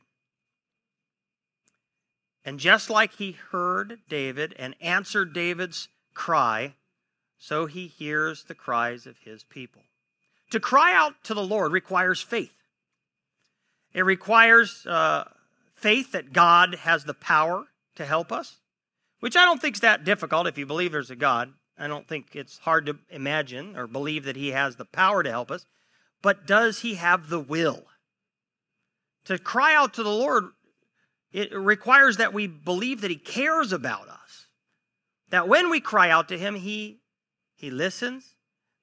And 2.43 2.59
just 2.59 2.89
like 2.89 3.13
he 3.13 3.31
heard 3.31 3.99
David 4.07 4.53
and 4.59 4.75
answered 4.79 5.33
David's 5.33 5.87
cry, 6.13 6.75
so 7.37 7.65
he 7.65 7.87
hears 7.87 8.43
the 8.43 8.55
cries 8.55 9.05
of 9.05 9.17
his 9.19 9.43
people. 9.43 9.83
To 10.51 10.59
cry 10.59 10.93
out 10.93 11.13
to 11.23 11.33
the 11.33 11.43
Lord 11.43 11.71
requires 11.71 12.21
faith. 12.21 12.53
It 13.93 14.03
requires 14.03 14.85
uh, 14.85 15.25
faith 15.75 16.11
that 16.11 16.33
God 16.33 16.75
has 16.75 17.05
the 17.05 17.13
power 17.13 17.65
to 17.95 18.05
help 18.05 18.31
us, 18.31 18.57
which 19.19 19.35
I 19.35 19.45
don't 19.45 19.61
think 19.61 19.75
is 19.75 19.81
that 19.81 20.03
difficult 20.03 20.47
if 20.47 20.57
you 20.57 20.65
believe 20.65 20.91
there's 20.91 21.11
a 21.11 21.15
God. 21.15 21.53
I 21.77 21.87
don't 21.87 22.07
think 22.07 22.35
it's 22.35 22.59
hard 22.59 22.85
to 22.85 22.97
imagine 23.09 23.75
or 23.75 23.87
believe 23.87 24.25
that 24.25 24.35
he 24.35 24.49
has 24.49 24.75
the 24.75 24.85
power 24.85 25.23
to 25.23 25.29
help 25.29 25.51
us. 25.51 25.65
But 26.21 26.47
does 26.47 26.79
he 26.79 26.95
have 26.95 27.29
the 27.29 27.39
will? 27.39 27.83
To 29.25 29.37
cry 29.37 29.75
out 29.75 29.93
to 29.95 30.03
the 30.03 30.09
Lord, 30.09 30.45
it 31.31 31.53
requires 31.53 32.17
that 32.17 32.33
we 32.33 32.47
believe 32.47 33.01
that 33.01 33.11
he 33.11 33.17
cares 33.17 33.73
about 33.73 34.07
us. 34.07 34.47
That 35.29 35.47
when 35.47 35.69
we 35.69 35.81
cry 35.81 36.09
out 36.09 36.29
to 36.29 36.37
him, 36.37 36.55
he, 36.55 37.01
he 37.65 37.71
listens, 37.71 38.35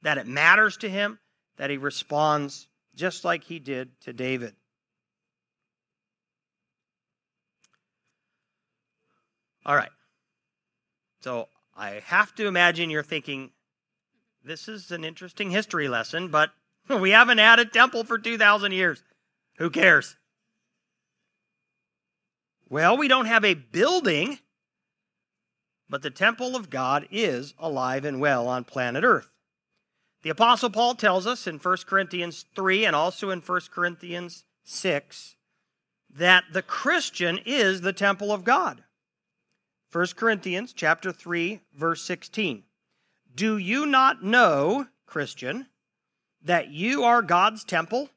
that 0.02 0.18
it 0.18 0.26
matters 0.26 0.76
to 0.76 0.90
him, 0.90 1.20
that 1.56 1.70
he 1.70 1.76
responds 1.76 2.66
just 2.96 3.24
like 3.24 3.44
he 3.44 3.60
did 3.60 3.88
to 4.00 4.12
David. 4.12 4.56
All 9.64 9.76
right. 9.76 9.92
So 11.20 11.46
I 11.76 12.02
have 12.06 12.34
to 12.34 12.48
imagine 12.48 12.90
you're 12.90 13.04
thinking, 13.04 13.52
this 14.44 14.66
is 14.66 14.90
an 14.90 15.04
interesting 15.04 15.52
history 15.52 15.86
lesson, 15.86 16.26
but 16.26 16.50
we 16.88 17.10
haven't 17.12 17.38
had 17.38 17.60
a 17.60 17.64
temple 17.64 18.02
for 18.02 18.18
2,000 18.18 18.72
years. 18.72 19.04
Who 19.58 19.70
cares? 19.70 20.16
Well, 22.68 22.96
we 22.96 23.06
don't 23.06 23.26
have 23.26 23.44
a 23.44 23.54
building, 23.54 24.40
but 25.92 26.00
the 26.00 26.10
temple 26.10 26.56
of 26.56 26.70
God 26.70 27.06
is 27.10 27.52
alive 27.58 28.06
and 28.06 28.18
well 28.18 28.48
on 28.48 28.64
planet 28.64 29.04
Earth. 29.04 29.28
The 30.22 30.30
Apostle 30.30 30.70
Paul 30.70 30.94
tells 30.94 31.26
us 31.26 31.46
in 31.46 31.58
1 31.58 31.76
Corinthians 31.86 32.46
3 32.56 32.86
and 32.86 32.96
also 32.96 33.28
in 33.28 33.40
1 33.40 33.60
Corinthians 33.70 34.44
6 34.64 35.36
that 36.08 36.44
the 36.50 36.62
Christian 36.62 37.38
is 37.44 37.82
the 37.82 37.92
temple 37.92 38.32
of 38.32 38.42
God. 38.42 38.84
1 39.92 40.06
Corinthians 40.16 40.72
chapter 40.72 41.12
3 41.12 41.60
verse 41.76 42.02
16. 42.02 42.62
Do 43.34 43.58
you 43.58 43.84
not 43.84 44.24
know, 44.24 44.86
Christian, 45.04 45.66
that 46.42 46.70
you 46.70 47.04
are 47.04 47.20
God's 47.20 47.64
temple 47.64 48.08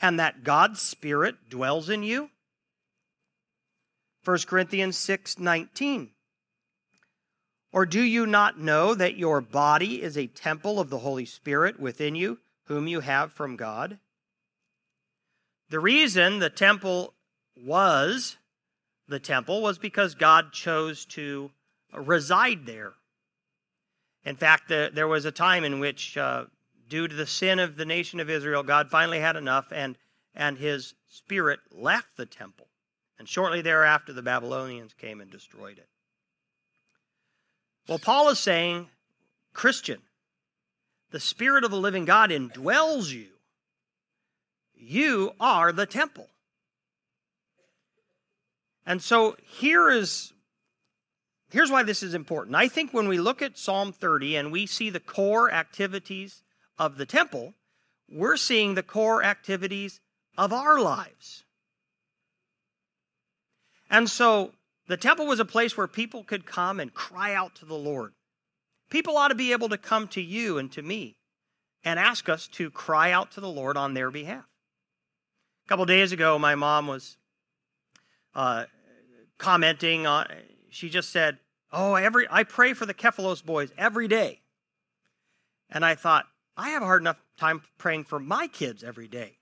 and 0.00 0.18
that 0.18 0.42
God's 0.42 0.80
spirit 0.80 1.50
dwells 1.50 1.90
in 1.90 2.02
you? 2.02 2.30
1 4.24 4.38
Corinthians 4.46 4.96
6:19. 4.96 6.12
Or 7.72 7.86
do 7.86 8.02
you 8.02 8.26
not 8.26 8.58
know 8.58 8.94
that 8.94 9.16
your 9.16 9.40
body 9.40 10.02
is 10.02 10.18
a 10.18 10.26
temple 10.26 10.80
of 10.80 10.90
the 10.90 10.98
Holy 10.98 11.24
Spirit 11.24 11.78
within 11.78 12.14
you, 12.14 12.38
whom 12.64 12.88
you 12.88 13.00
have 13.00 13.32
from 13.32 13.56
God? 13.56 13.98
The 15.68 15.78
reason 15.78 16.40
the 16.40 16.50
temple 16.50 17.14
was 17.56 18.36
the 19.06 19.20
temple 19.20 19.60
was 19.60 19.78
because 19.78 20.14
God 20.14 20.52
chose 20.52 21.04
to 21.06 21.50
reside 21.92 22.66
there. 22.66 22.94
In 24.24 24.36
fact, 24.36 24.68
the, 24.68 24.90
there 24.92 25.08
was 25.08 25.24
a 25.24 25.32
time 25.32 25.64
in 25.64 25.80
which, 25.80 26.16
uh, 26.16 26.44
due 26.88 27.08
to 27.08 27.14
the 27.14 27.26
sin 27.26 27.58
of 27.58 27.76
the 27.76 27.84
nation 27.84 28.20
of 28.20 28.30
Israel, 28.30 28.62
God 28.62 28.90
finally 28.90 29.20
had 29.20 29.36
enough 29.36 29.72
and, 29.72 29.96
and 30.34 30.58
his 30.58 30.94
spirit 31.08 31.60
left 31.72 32.16
the 32.16 32.26
temple. 32.26 32.68
And 33.18 33.28
shortly 33.28 33.62
thereafter, 33.62 34.12
the 34.12 34.22
Babylonians 34.22 34.94
came 34.94 35.20
and 35.20 35.30
destroyed 35.30 35.78
it. 35.78 35.89
Well, 37.90 37.98
Paul 37.98 38.28
is 38.28 38.38
saying, 38.38 38.86
Christian, 39.52 39.98
the 41.10 41.18
Spirit 41.18 41.64
of 41.64 41.72
the 41.72 41.76
living 41.76 42.04
God 42.04 42.30
indwells 42.30 43.10
you. 43.10 43.26
You 44.76 45.32
are 45.40 45.72
the 45.72 45.86
temple. 45.86 46.28
And 48.86 49.02
so 49.02 49.36
here 49.42 49.90
is 49.90 50.32
here's 51.50 51.72
why 51.72 51.82
this 51.82 52.04
is 52.04 52.14
important. 52.14 52.54
I 52.54 52.68
think 52.68 52.94
when 52.94 53.08
we 53.08 53.18
look 53.18 53.42
at 53.42 53.58
Psalm 53.58 53.92
30 53.92 54.36
and 54.36 54.52
we 54.52 54.66
see 54.66 54.88
the 54.88 55.00
core 55.00 55.50
activities 55.50 56.44
of 56.78 56.96
the 56.96 57.06
temple, 57.06 57.54
we're 58.08 58.36
seeing 58.36 58.76
the 58.76 58.84
core 58.84 59.24
activities 59.24 60.00
of 60.38 60.52
our 60.52 60.80
lives. 60.80 61.42
And 63.90 64.08
so 64.08 64.52
the 64.90 64.96
temple 64.96 65.26
was 65.26 65.38
a 65.38 65.44
place 65.44 65.76
where 65.76 65.86
people 65.86 66.24
could 66.24 66.44
come 66.44 66.80
and 66.80 66.92
cry 66.92 67.32
out 67.32 67.54
to 67.56 67.64
the 67.64 67.76
Lord. 67.76 68.12
People 68.90 69.16
ought 69.16 69.28
to 69.28 69.36
be 69.36 69.52
able 69.52 69.68
to 69.68 69.78
come 69.78 70.08
to 70.08 70.20
you 70.20 70.58
and 70.58 70.70
to 70.72 70.82
me 70.82 71.16
and 71.84 71.98
ask 71.98 72.28
us 72.28 72.48
to 72.48 72.70
cry 72.70 73.12
out 73.12 73.30
to 73.32 73.40
the 73.40 73.48
Lord 73.48 73.76
on 73.76 73.94
their 73.94 74.10
behalf. 74.10 74.46
A 75.64 75.68
couple 75.68 75.84
days 75.86 76.10
ago, 76.10 76.40
my 76.40 76.56
mom 76.56 76.88
was 76.88 77.16
uh, 78.34 78.64
commenting 79.38 80.06
on, 80.06 80.26
she 80.70 80.90
just 80.90 81.10
said, 81.10 81.38
"Oh, 81.72 81.94
every 81.94 82.26
I 82.28 82.42
pray 82.42 82.72
for 82.72 82.84
the 82.84 82.94
Kefalos 82.94 83.44
boys 83.44 83.70
every 83.78 84.08
day." 84.08 84.40
And 85.70 85.84
I 85.84 85.94
thought, 85.94 86.26
I 86.56 86.70
have 86.70 86.82
a 86.82 86.86
hard 86.86 87.02
enough 87.02 87.22
time 87.38 87.62
praying 87.78 88.04
for 88.04 88.18
my 88.18 88.48
kids 88.48 88.82
every 88.82 89.06
day. 89.06 89.39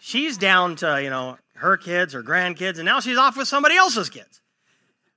She's 0.00 0.38
down 0.38 0.76
to, 0.76 1.02
you 1.02 1.10
know, 1.10 1.38
her 1.54 1.76
kids 1.76 2.14
or 2.14 2.22
grandkids, 2.22 2.76
and 2.76 2.84
now 2.84 3.00
she's 3.00 3.18
off 3.18 3.36
with 3.36 3.48
somebody 3.48 3.76
else's 3.76 4.08
kids. 4.08 4.40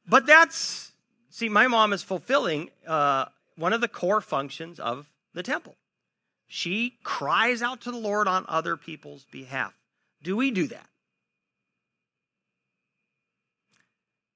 But 0.08 0.26
that's, 0.26 0.92
see, 1.30 1.50
my 1.50 1.68
mom 1.68 1.94
is 1.94 2.02
fulfilling 2.02 2.70
uh, 2.88 3.26
one 3.56 3.74
of 3.74 3.82
the 3.82 3.88
core 3.88 4.22
functions 4.22 4.80
of 4.80 5.08
the 5.34 5.44
temple. 5.44 5.76
She 6.48 6.98
cries 7.04 7.62
out 7.62 7.82
to 7.82 7.92
the 7.92 7.98
Lord 7.98 8.28
on 8.28 8.46
other 8.48 8.76
people's 8.76 9.26
behalf. 9.32 9.74
Do 10.24 10.36
we 10.36 10.52
do 10.52 10.68
that? 10.68 10.88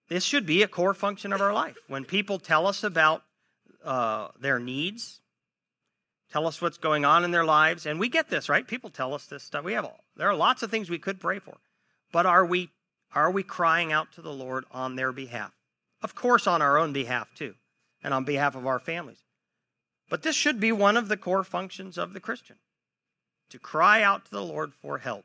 This 0.08 0.24
should 0.24 0.46
be 0.46 0.62
a 0.62 0.68
core 0.68 0.94
function 0.94 1.34
of 1.34 1.42
our 1.42 1.52
life. 1.54 1.76
When 1.88 2.06
people 2.06 2.38
tell 2.40 2.68
us 2.68 2.84
about 2.84 3.24
uh, 3.84 4.30
their 4.40 4.60
needs, 4.60 5.20
tell 6.36 6.48
us 6.48 6.62
what's 6.62 6.78
going 6.78 7.06
on 7.06 7.24
in 7.24 7.32
their 7.32 7.46
lives, 7.46 7.86
and 7.86 7.98
we 7.98 8.10
get 8.10 8.28
this, 8.28 8.50
right? 8.50 8.68
People 8.68 8.90
tell 8.90 9.14
us 9.14 9.26
this 9.26 9.42
stuff. 9.42 9.64
We 9.64 9.72
have 9.72 9.86
all, 9.86 10.02
there 10.18 10.28
are 10.28 10.36
lots 10.36 10.64
of 10.64 10.70
things 10.70 10.90
we 10.90 11.00
could 11.00 11.18
pray 11.18 11.40
for, 11.40 11.56
but 12.12 12.26
are 12.26 12.46
we 12.46 12.72
are 13.14 13.32
we 13.32 13.42
crying 13.42 13.94
out 13.94 14.12
to 14.16 14.22
the 14.22 14.34
Lord 14.34 14.66
on 14.70 14.98
their 14.98 15.14
behalf? 15.14 15.54
Of 16.02 16.14
course, 16.14 16.46
on 16.46 16.62
our 16.62 16.78
own 16.78 16.92
behalf 16.92 17.30
too, 17.36 17.54
and 18.04 18.14
on 18.14 18.26
behalf 18.26 18.54
of 18.54 18.68
our 18.68 18.80
families. 18.80 19.24
But 20.10 20.24
this 20.24 20.36
should 20.36 20.60
be 20.60 20.74
one 20.74 20.98
of 20.98 21.08
the 21.08 21.16
core 21.16 21.46
functions 21.46 21.98
of 21.98 22.12
the 22.12 22.20
Christian 22.20 22.58
to 23.50 23.58
cry 23.58 24.04
out 24.04 24.26
to 24.26 24.32
the 24.32 24.44
Lord 24.44 24.74
for 24.74 24.98
help, 24.98 25.24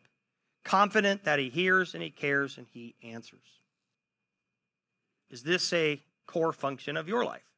confident 0.62 1.24
that 1.24 1.40
He 1.40 1.48
hears 1.48 1.92
and 1.92 2.04
He 2.04 2.10
cares 2.10 2.56
and 2.56 2.68
He 2.72 2.94
answers. 3.02 3.58
Is 5.28 5.42
this 5.42 5.72
a 5.72 6.00
core 6.28 6.52
function 6.52 6.96
of 6.96 7.08
your 7.08 7.24
life? 7.24 7.50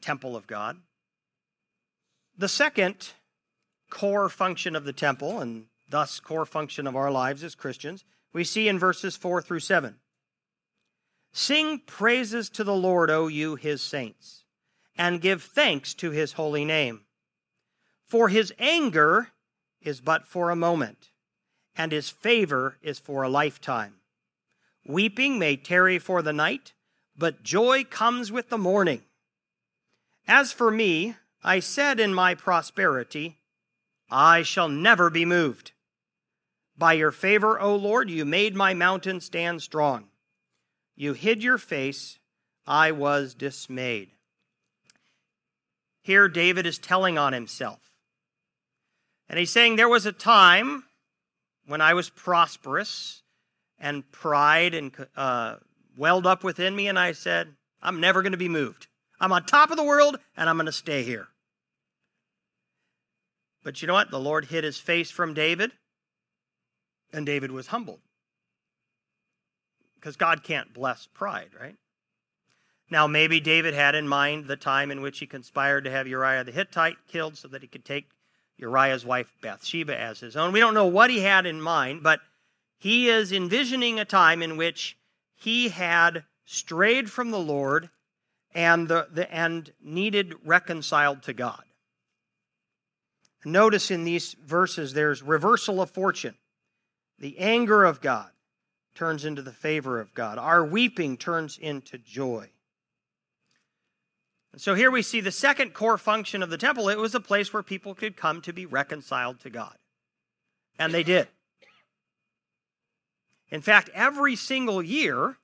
Temple 0.00 0.34
of 0.34 0.48
God. 0.48 0.78
The 2.36 2.48
second 2.48 3.12
core 3.90 4.28
function 4.28 4.74
of 4.74 4.84
the 4.84 4.92
temple, 4.92 5.38
and 5.38 5.66
thus 5.88 6.18
core 6.18 6.46
function 6.46 6.86
of 6.86 6.96
our 6.96 7.10
lives 7.10 7.44
as 7.44 7.54
Christians, 7.54 8.04
we 8.32 8.42
see 8.42 8.66
in 8.68 8.78
verses 8.78 9.16
4 9.16 9.40
through 9.40 9.60
7. 9.60 9.96
Sing 11.32 11.80
praises 11.86 12.48
to 12.50 12.64
the 12.64 12.74
Lord, 12.74 13.10
O 13.10 13.28
you, 13.28 13.54
his 13.54 13.82
saints, 13.82 14.44
and 14.96 15.20
give 15.20 15.42
thanks 15.42 15.94
to 15.94 16.10
his 16.10 16.32
holy 16.32 16.64
name. 16.64 17.02
For 18.06 18.28
his 18.28 18.52
anger 18.58 19.28
is 19.80 20.00
but 20.00 20.26
for 20.26 20.50
a 20.50 20.56
moment, 20.56 21.10
and 21.76 21.92
his 21.92 22.10
favor 22.10 22.78
is 22.82 22.98
for 22.98 23.22
a 23.22 23.28
lifetime. 23.28 23.94
Weeping 24.86 25.38
may 25.38 25.56
tarry 25.56 25.98
for 25.98 26.20
the 26.20 26.32
night, 26.32 26.72
but 27.16 27.42
joy 27.42 27.84
comes 27.84 28.30
with 28.32 28.48
the 28.48 28.58
morning. 28.58 29.02
As 30.26 30.52
for 30.52 30.70
me, 30.70 31.16
I 31.44 31.60
said 31.60 32.00
in 32.00 32.14
my 32.14 32.34
prosperity, 32.34 33.38
I 34.10 34.42
shall 34.42 34.68
never 34.68 35.10
be 35.10 35.26
moved. 35.26 35.72
By 36.76 36.94
your 36.94 37.12
favor, 37.12 37.60
O 37.60 37.76
Lord, 37.76 38.08
you 38.08 38.24
made 38.24 38.56
my 38.56 38.72
mountain 38.72 39.20
stand 39.20 39.60
strong. 39.60 40.08
You 40.96 41.12
hid 41.12 41.42
your 41.42 41.58
face, 41.58 42.18
I 42.66 42.92
was 42.92 43.34
dismayed. 43.34 44.12
here 46.00 46.28
David 46.28 46.64
is 46.64 46.78
telling 46.78 47.18
on 47.18 47.34
himself. 47.34 47.92
And 49.28 49.38
he's 49.38 49.50
saying, 49.50 49.76
There 49.76 49.88
was 49.88 50.06
a 50.06 50.12
time 50.12 50.84
when 51.66 51.80
I 51.80 51.92
was 51.94 52.08
prosperous 52.08 53.22
and 53.78 54.10
pride 54.10 54.74
and 54.74 54.92
uh, 55.16 55.56
welled 55.96 56.26
up 56.26 56.42
within 56.42 56.74
me, 56.74 56.88
and 56.88 56.98
I 56.98 57.12
said, 57.12 57.54
I'm 57.82 58.00
never 58.00 58.22
going 58.22 58.32
to 58.32 58.38
be 58.38 58.48
moved. 58.48 58.86
I'm 59.20 59.32
on 59.32 59.44
top 59.44 59.70
of 59.70 59.76
the 59.76 59.84
world, 59.84 60.18
and 60.36 60.48
I'm 60.48 60.56
going 60.56 60.66
to 60.66 60.72
stay 60.72 61.02
here. 61.02 61.28
But 63.64 63.80
you 63.80 63.88
know 63.88 63.94
what? 63.94 64.10
The 64.10 64.20
Lord 64.20 64.44
hid 64.44 64.62
his 64.62 64.78
face 64.78 65.10
from 65.10 65.34
David, 65.34 65.72
and 67.12 67.26
David 67.26 67.50
was 67.50 67.68
humbled. 67.68 68.00
Because 69.96 70.16
God 70.16 70.44
can't 70.44 70.72
bless 70.74 71.06
pride, 71.06 71.48
right? 71.58 71.76
Now, 72.90 73.06
maybe 73.06 73.40
David 73.40 73.72
had 73.72 73.94
in 73.94 74.06
mind 74.06 74.46
the 74.46 74.56
time 74.56 74.90
in 74.90 75.00
which 75.00 75.18
he 75.18 75.26
conspired 75.26 75.84
to 75.84 75.90
have 75.90 76.06
Uriah 76.06 76.44
the 76.44 76.52
Hittite 76.52 76.98
killed 77.08 77.38
so 77.38 77.48
that 77.48 77.62
he 77.62 77.68
could 77.68 77.86
take 77.86 78.10
Uriah's 78.58 79.06
wife 79.06 79.32
Bathsheba 79.40 79.98
as 79.98 80.20
his 80.20 80.36
own. 80.36 80.52
We 80.52 80.60
don't 80.60 80.74
know 80.74 80.86
what 80.86 81.10
he 81.10 81.20
had 81.20 81.46
in 81.46 81.60
mind, 81.60 82.02
but 82.02 82.20
he 82.78 83.08
is 83.08 83.32
envisioning 83.32 83.98
a 83.98 84.04
time 84.04 84.42
in 84.42 84.58
which 84.58 84.98
he 85.34 85.70
had 85.70 86.24
strayed 86.44 87.10
from 87.10 87.30
the 87.30 87.38
Lord 87.38 87.88
and, 88.54 88.86
the, 88.88 89.08
the, 89.10 89.32
and 89.34 89.72
needed 89.82 90.34
reconciled 90.44 91.22
to 91.22 91.32
God. 91.32 91.64
Notice 93.44 93.90
in 93.90 94.04
these 94.04 94.34
verses 94.44 94.92
there's 94.92 95.22
reversal 95.22 95.80
of 95.80 95.90
fortune. 95.90 96.34
The 97.18 97.38
anger 97.38 97.84
of 97.84 98.00
God 98.00 98.30
turns 98.94 99.24
into 99.24 99.42
the 99.42 99.52
favor 99.52 100.00
of 100.00 100.14
God. 100.14 100.38
Our 100.38 100.64
weeping 100.64 101.16
turns 101.16 101.58
into 101.58 101.98
joy. 101.98 102.50
And 104.52 104.60
so 104.60 104.74
here 104.74 104.90
we 104.90 105.02
see 105.02 105.20
the 105.20 105.32
second 105.32 105.74
core 105.74 105.98
function 105.98 106.42
of 106.42 106.50
the 106.50 106.58
temple. 106.58 106.88
It 106.88 106.98
was 106.98 107.14
a 107.14 107.20
place 107.20 107.52
where 107.52 107.62
people 107.62 107.94
could 107.94 108.16
come 108.16 108.40
to 108.42 108.52
be 108.52 108.66
reconciled 108.66 109.40
to 109.40 109.50
God. 109.50 109.76
And 110.78 110.94
they 110.94 111.02
did. 111.02 111.28
In 113.50 113.60
fact, 113.60 113.90
every 113.94 114.36
single 114.36 114.82
year, 114.82 115.36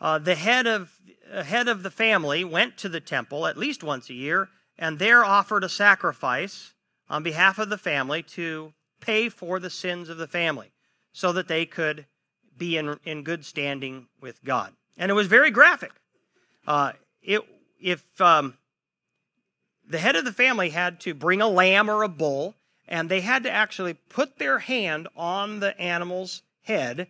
uh, 0.00 0.18
the 0.18 0.34
head 0.34 0.66
of, 0.66 0.92
uh, 1.32 1.42
head 1.42 1.68
of 1.68 1.82
the 1.82 1.90
family 1.90 2.44
went 2.44 2.76
to 2.78 2.88
the 2.88 3.00
temple 3.00 3.46
at 3.46 3.56
least 3.56 3.84
once 3.84 4.10
a 4.10 4.14
year 4.14 4.48
and 4.78 4.98
there 4.98 5.24
offered 5.24 5.64
a 5.64 5.68
sacrifice 5.68 6.74
on 7.08 7.22
behalf 7.22 7.58
of 7.58 7.68
the 7.68 7.78
family 7.78 8.22
to 8.22 8.72
pay 9.00 9.28
for 9.28 9.58
the 9.58 9.70
sins 9.70 10.08
of 10.08 10.18
the 10.18 10.26
family 10.26 10.72
so 11.12 11.32
that 11.32 11.48
they 11.48 11.64
could 11.66 12.06
be 12.56 12.76
in, 12.76 12.98
in 13.04 13.22
good 13.22 13.44
standing 13.44 14.06
with 14.20 14.42
God. 14.44 14.72
And 14.96 15.10
it 15.10 15.14
was 15.14 15.26
very 15.26 15.50
graphic. 15.50 15.92
Uh, 16.66 16.92
it, 17.22 17.42
if 17.80 18.20
um, 18.20 18.56
the 19.88 19.98
head 19.98 20.16
of 20.16 20.24
the 20.24 20.32
family 20.32 20.70
had 20.70 21.00
to 21.00 21.14
bring 21.14 21.40
a 21.40 21.48
lamb 21.48 21.90
or 21.90 22.02
a 22.02 22.08
bull, 22.08 22.54
and 22.88 23.08
they 23.08 23.20
had 23.20 23.42
to 23.44 23.50
actually 23.50 23.94
put 23.94 24.38
their 24.38 24.58
hand 24.60 25.08
on 25.16 25.60
the 25.60 25.78
animal's 25.80 26.42
head 26.62 27.08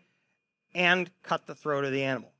and 0.74 1.10
cut 1.22 1.46
the 1.46 1.54
throat 1.54 1.84
of 1.84 1.92
the 1.92 2.02
animal. 2.02 2.32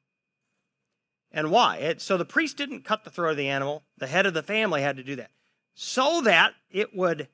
And 1.33 1.51
why? 1.51 1.77
It, 1.77 2.01
so 2.01 2.17
the 2.17 2.25
priest 2.25 2.57
didn't 2.57 2.85
cut 2.85 3.05
the 3.05 3.11
throat 3.11 3.33
of 3.33 3.37
the 3.37 3.49
animal, 3.49 3.83
the 3.99 4.07
head 4.07 4.27
of 4.27 4.35
the 4.35 4.43
family 4.43 4.83
had 4.83 4.97
to 4.97 5.05
do 5.05 5.17
that. 5.17 5.31
So 5.75 6.23
that 6.23 6.55
it 6.71 6.95
would 6.95 7.29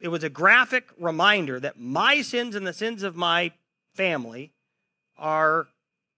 it 0.00 0.08
was 0.08 0.24
a 0.24 0.28
graphic 0.28 0.88
reminder 0.98 1.58
that 1.60 1.78
my 1.78 2.22
sins 2.22 2.54
and 2.54 2.66
the 2.66 2.72
sins 2.72 3.02
of 3.02 3.16
my 3.16 3.52
family 3.94 4.52
are 5.16 5.68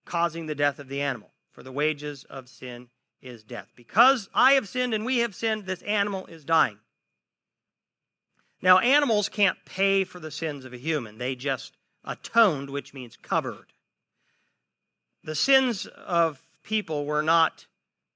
causing 0.05 0.47
the 0.47 0.55
death 0.55 0.79
of 0.79 0.89
the 0.89 1.03
animal. 1.03 1.31
For 1.53 1.63
the 1.63 1.73
wages 1.73 2.25
of 2.25 2.49
sin 2.49 2.89
is 3.23 3.43
death. 3.43 3.73
Because 3.75 4.29
I 4.35 4.53
have 4.53 4.69
sinned 4.69 4.93
and 4.93 5.07
we 5.07 5.19
have 5.19 5.35
sinned, 5.35 5.65
this 5.65 5.83
animal 5.83 6.27
is 6.27 6.45
dying. 6.45 6.79
Now, 8.63 8.79
animals 8.79 9.29
can't 9.29 9.65
pay 9.65 10.05
for 10.05 10.21
the 10.21 10.31
sins 10.31 10.65
of 10.65 10.73
a 10.73 10.79
human, 10.79 11.19
they 11.19 11.35
just 11.35 11.77
atoned, 12.05 12.71
which 12.71 12.95
means 12.95 13.17
covered. 13.17 13.73
The 15.25 15.35
sins 15.35 15.87
of 15.87 16.43
people 16.63 17.05
were 17.05 17.23
not 17.23 17.67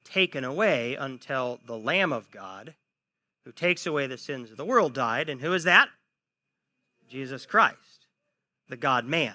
taken 0.05 0.45
away 0.45 0.95
until 0.95 1.61
the 1.67 1.77
Lamb 1.77 2.13
of 2.13 2.31
God, 2.31 2.75
who 3.45 3.53
takes 3.53 3.87
away 3.87 4.07
the 4.07 4.19
sins 4.19 4.51
of 4.51 4.57
the 4.57 4.65
world, 4.65 4.95
died. 4.95 5.29
And 5.29 5.41
who 5.41 5.53
is 5.53 5.65
that? 5.65 5.89
Jesus 7.09 7.47
Christ, 7.47 8.07
the 8.69 8.77
God 8.77 9.05
man. 9.05 9.35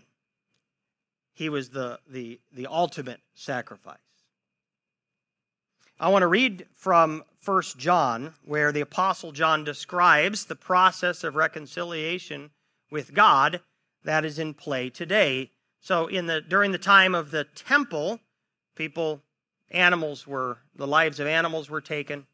He 1.34 1.50
was 1.50 1.70
the, 1.70 2.00
the, 2.08 2.40
the 2.54 2.68
ultimate 2.68 3.20
sacrifice. 3.34 3.98
I 6.00 6.10
want 6.10 6.24
to 6.24 6.28
read 6.28 6.66
from 6.76 7.24
1 7.44 7.62
John, 7.78 8.34
where 8.44 8.72
the 8.72 8.82
Apostle 8.82 9.32
John 9.32 9.64
describes 9.64 10.46
the 10.46 10.56
process 10.56 11.24
of 11.24 11.36
reconciliation 11.36 12.52
with 12.92 13.14
God 13.14 13.62
that 14.04 14.26
is 14.26 14.40
in 14.40 14.54
play 14.54 14.90
today. 14.90 15.52
So, 15.80 16.08
in 16.08 16.26
the, 16.26 16.42
during 16.42 16.72
the 16.72 16.78
time 16.78 17.16
of 17.16 17.32
the 17.32 17.44
temple, 17.44 18.20
people, 18.76 19.22
animals 19.72 20.26
were, 20.26 20.60
the 20.76 20.88
lives 20.88 21.20
of 21.20 21.28
animals 21.28 21.70
were 21.70 21.82
taken. 21.82 22.26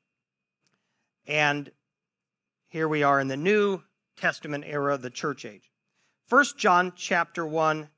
And 1.28 1.72
here 2.70 2.88
we 2.88 3.04
are 3.04 3.20
in 3.20 3.28
the 3.28 3.38
New 3.38 3.82
Testament 4.18 4.64
era, 4.68 4.98
the 4.98 5.10
church 5.10 5.46
age. 5.46 5.72
1 6.30 6.46
John 6.58 6.94
chapter 6.96 7.46
1, 7.46 7.90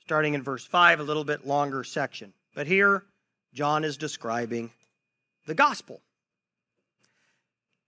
starting 0.00 0.34
in 0.34 0.42
verse 0.42 0.64
5, 0.64 1.00
a 1.00 1.04
little 1.04 1.24
bit 1.24 1.46
longer 1.46 1.84
section. 1.84 2.32
But 2.54 2.66
here, 2.66 3.04
John 3.52 3.84
is 3.84 3.96
describing 3.96 4.70
the 5.46 5.54
gospel. 5.54 6.00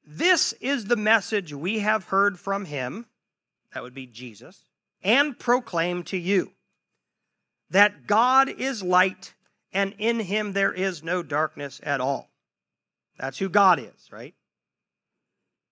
This 0.07 0.53
is 0.55 0.85
the 0.85 0.97
message 0.97 1.53
we 1.53 1.79
have 1.79 2.05
heard 2.05 2.39
from 2.39 2.65
him, 2.65 3.07
that 3.73 3.83
would 3.83 3.95
be 3.95 4.07
Jesus, 4.07 4.63
and 5.03 5.39
proclaim 5.39 6.03
to 6.05 6.19
you 6.19 6.53
that 7.71 8.07
God 8.07 8.49
is 8.49 8.83
light 8.83 9.35
and 9.73 9.95
in 9.99 10.21
him 10.21 10.53
there 10.53 10.73
is 10.73 11.03
no 11.03 11.23
darkness 11.23 11.81
at 11.83 12.01
all. 12.01 12.31
That's 13.19 13.39
who 13.39 13.49
God 13.49 13.79
is, 13.79 14.11
right? 14.11 14.35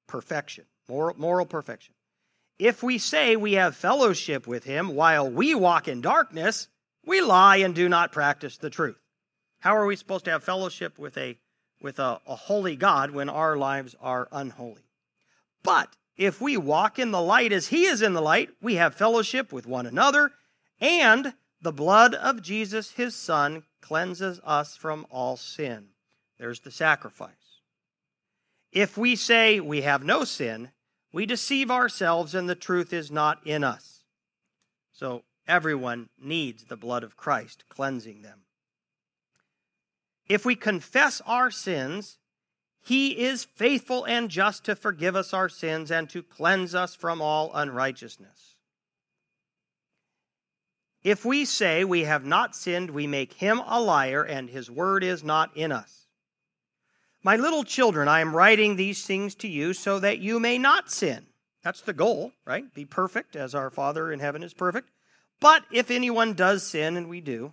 Perfection, 0.06 0.64
moral, 0.88 1.16
moral 1.18 1.46
perfection. 1.46 1.94
If 2.58 2.82
we 2.82 2.98
say 2.98 3.34
we 3.34 3.54
have 3.54 3.74
fellowship 3.74 4.46
with 4.46 4.64
him 4.64 4.94
while 4.94 5.28
we 5.28 5.54
walk 5.54 5.88
in 5.88 6.00
darkness, 6.00 6.68
we 7.04 7.20
lie 7.20 7.56
and 7.56 7.74
do 7.74 7.88
not 7.88 8.12
practice 8.12 8.56
the 8.56 8.70
truth. 8.70 8.98
How 9.60 9.76
are 9.76 9.86
we 9.86 9.96
supposed 9.96 10.24
to 10.26 10.30
have 10.30 10.44
fellowship 10.44 10.98
with 10.98 11.16
a 11.16 11.38
with 11.80 11.98
a, 11.98 12.20
a 12.26 12.36
holy 12.36 12.76
God 12.76 13.10
when 13.10 13.28
our 13.28 13.56
lives 13.56 13.96
are 14.00 14.28
unholy? 14.30 14.84
But 15.64 15.96
if 16.16 16.40
we 16.40 16.56
walk 16.56 16.98
in 16.98 17.10
the 17.10 17.20
light 17.20 17.52
as 17.52 17.68
he 17.68 17.86
is 17.86 18.02
in 18.02 18.12
the 18.12 18.20
light, 18.20 18.50
we 18.60 18.76
have 18.76 18.94
fellowship 18.94 19.52
with 19.52 19.66
one 19.66 19.86
another, 19.86 20.32
and 20.80 21.34
the 21.60 21.72
blood 21.72 22.14
of 22.14 22.42
Jesus, 22.42 22.92
his 22.92 23.14
son, 23.14 23.64
cleanses 23.80 24.40
us 24.44 24.76
from 24.76 25.06
all 25.10 25.36
sin. 25.36 25.88
There's 26.42 26.58
the 26.58 26.72
sacrifice. 26.72 27.60
If 28.72 28.98
we 28.98 29.14
say 29.14 29.60
we 29.60 29.82
have 29.82 30.02
no 30.02 30.24
sin, 30.24 30.70
we 31.12 31.24
deceive 31.24 31.70
ourselves 31.70 32.34
and 32.34 32.48
the 32.48 32.56
truth 32.56 32.92
is 32.92 33.12
not 33.12 33.46
in 33.46 33.62
us. 33.62 34.02
So 34.92 35.22
everyone 35.46 36.08
needs 36.20 36.64
the 36.64 36.76
blood 36.76 37.04
of 37.04 37.16
Christ 37.16 37.62
cleansing 37.68 38.22
them. 38.22 38.40
If 40.26 40.44
we 40.44 40.56
confess 40.56 41.22
our 41.26 41.52
sins, 41.52 42.18
he 42.80 43.24
is 43.24 43.44
faithful 43.44 44.02
and 44.04 44.28
just 44.28 44.64
to 44.64 44.74
forgive 44.74 45.14
us 45.14 45.32
our 45.32 45.48
sins 45.48 45.92
and 45.92 46.10
to 46.10 46.24
cleanse 46.24 46.74
us 46.74 46.92
from 46.92 47.22
all 47.22 47.52
unrighteousness. 47.54 48.56
If 51.04 51.24
we 51.24 51.44
say 51.44 51.84
we 51.84 52.02
have 52.02 52.24
not 52.24 52.56
sinned, 52.56 52.90
we 52.90 53.06
make 53.06 53.34
him 53.34 53.62
a 53.64 53.80
liar, 53.80 54.24
and 54.24 54.50
his 54.50 54.68
word 54.68 55.04
is 55.04 55.22
not 55.22 55.56
in 55.56 55.70
us. 55.70 56.01
My 57.24 57.36
little 57.36 57.62
children, 57.62 58.08
I 58.08 58.20
am 58.20 58.34
writing 58.34 58.74
these 58.74 59.04
things 59.04 59.34
to 59.36 59.48
you 59.48 59.74
so 59.74 60.00
that 60.00 60.18
you 60.18 60.40
may 60.40 60.58
not 60.58 60.90
sin. 60.90 61.26
That's 61.62 61.80
the 61.80 61.92
goal, 61.92 62.32
right? 62.44 62.72
Be 62.74 62.84
perfect 62.84 63.36
as 63.36 63.54
our 63.54 63.70
Father 63.70 64.10
in 64.10 64.18
heaven 64.18 64.42
is 64.42 64.54
perfect. 64.54 64.90
But 65.40 65.64
if 65.70 65.90
anyone 65.90 66.34
does 66.34 66.66
sin, 66.66 66.96
and 66.96 67.08
we 67.08 67.20
do, 67.20 67.52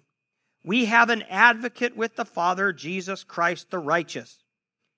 we 0.64 0.86
have 0.86 1.10
an 1.10 1.24
advocate 1.30 1.96
with 1.96 2.16
the 2.16 2.26
Father, 2.26 2.74
Jesus 2.74 3.24
Christ 3.24 3.70
the 3.70 3.80
righteous. 3.80 4.44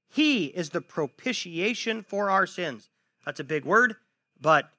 He 0.09 0.45
is 0.45 0.69
the 0.69 0.81
propitiation 0.81 2.03
for 2.03 2.29
our 2.29 2.47
sins. 2.47 2.89
That's 3.25 3.39
a 3.39 3.45
big 3.45 3.65
word, 3.65 3.95
but 4.39 4.69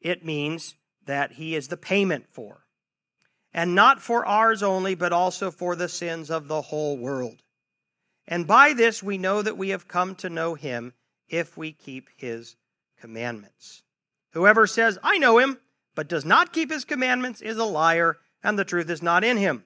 it 0.00 0.24
means 0.24 0.74
that 1.06 1.32
He 1.32 1.54
is 1.54 1.68
the 1.68 1.76
payment 1.76 2.26
for. 2.30 2.64
And 3.52 3.74
not 3.74 4.00
for 4.00 4.26
ours 4.26 4.62
only, 4.62 4.94
but 4.94 5.12
also 5.12 5.50
for 5.50 5.76
the 5.76 5.88
sins 5.88 6.30
of 6.30 6.48
the 6.48 6.62
whole 6.62 6.98
world. 6.98 7.42
And 8.30 8.46
by 8.46 8.74
this 8.74 9.02
we 9.02 9.16
know 9.16 9.40
that 9.40 9.56
we 9.56 9.70
have 9.70 9.88
come 9.88 10.14
to 10.16 10.28
know 10.28 10.54
Him 10.54 10.92
if 11.28 11.56
we 11.56 11.72
keep 11.72 12.10
His 12.16 12.56
commandments. 13.00 13.82
Whoever 14.32 14.66
says, 14.66 14.98
I 15.02 15.16
know 15.16 15.38
Him, 15.38 15.58
but 15.94 16.08
does 16.08 16.26
not 16.26 16.52
keep 16.52 16.70
His 16.70 16.84
commandments 16.84 17.40
is 17.40 17.56
a 17.56 17.64
liar, 17.64 18.18
and 18.44 18.58
the 18.58 18.66
truth 18.66 18.90
is 18.90 19.02
not 19.02 19.24
in 19.24 19.38
Him. 19.38 19.64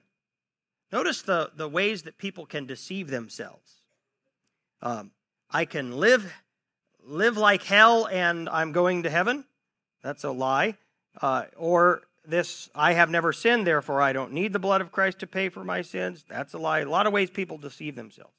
Notice 0.93 1.21
the, 1.21 1.51
the 1.55 1.67
ways 1.67 2.03
that 2.03 2.17
people 2.17 2.45
can 2.45 2.65
deceive 2.65 3.09
themselves. 3.09 3.81
Um, 4.81 5.11
I 5.51 5.65
can 5.65 5.97
live 5.97 6.33
live 7.05 7.35
like 7.35 7.63
hell 7.63 8.07
and 8.07 8.47
I'm 8.47 8.71
going 8.71 9.03
to 9.03 9.09
heaven. 9.09 9.43
That's 10.01 10.23
a 10.23 10.31
lie. 10.31 10.77
Uh, 11.21 11.45
or 11.57 12.03
this, 12.25 12.69
I 12.73 12.93
have 12.93 13.09
never 13.09 13.33
sinned, 13.33 13.67
therefore 13.67 14.01
I 14.01 14.13
don't 14.13 14.31
need 14.31 14.53
the 14.53 14.59
blood 14.59 14.79
of 14.79 14.91
Christ 14.91 15.19
to 15.19 15.27
pay 15.27 15.49
for 15.49 15.65
my 15.65 15.81
sins. 15.81 16.23
That's 16.29 16.53
a 16.53 16.57
lie. 16.57 16.79
A 16.79 16.89
lot 16.89 17.07
of 17.07 17.11
ways 17.11 17.29
people 17.29 17.57
deceive 17.57 17.95
themselves. 17.95 18.33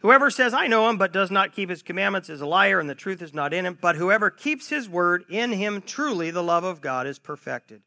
Whoever 0.00 0.30
says, 0.30 0.54
I 0.54 0.68
know 0.68 0.88
him, 0.88 0.96
but 0.96 1.12
does 1.12 1.30
not 1.30 1.52
keep 1.52 1.70
his 1.70 1.82
commandments 1.82 2.30
is 2.30 2.40
a 2.40 2.46
liar, 2.46 2.78
and 2.78 2.88
the 2.88 2.94
truth 2.94 3.20
is 3.20 3.34
not 3.34 3.52
in 3.52 3.66
him. 3.66 3.76
But 3.80 3.96
whoever 3.96 4.30
keeps 4.30 4.68
his 4.68 4.88
word, 4.88 5.24
in 5.28 5.52
him 5.52 5.82
truly 5.82 6.30
the 6.30 6.42
love 6.42 6.64
of 6.64 6.80
God 6.80 7.06
is 7.06 7.18
perfected. 7.18 7.82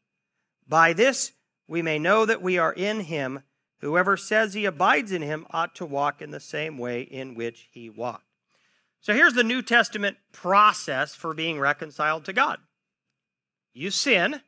By 0.68 0.92
this 0.92 1.32
we 1.66 1.80
may 1.80 1.98
know 1.98 2.26
that 2.26 2.42
we 2.42 2.58
are 2.58 2.72
in 2.72 3.00
him. 3.00 3.42
Whoever 3.80 4.16
says 4.18 4.52
he 4.52 4.66
abides 4.66 5.10
in 5.10 5.22
him 5.22 5.46
ought 5.50 5.74
to 5.76 5.86
walk 5.86 6.20
in 6.20 6.30
the 6.30 6.40
same 6.40 6.76
way 6.76 7.00
in 7.00 7.34
which 7.34 7.68
he 7.72 7.88
walked. 7.88 8.26
So 9.00 9.14
here's 9.14 9.34
the 9.34 9.42
New 9.42 9.62
Testament 9.62 10.18
process 10.32 11.14
for 11.14 11.34
being 11.34 11.58
reconciled 11.58 12.26
to 12.26 12.32
God 12.32 12.58
you 13.74 13.90
sin, 13.90 14.42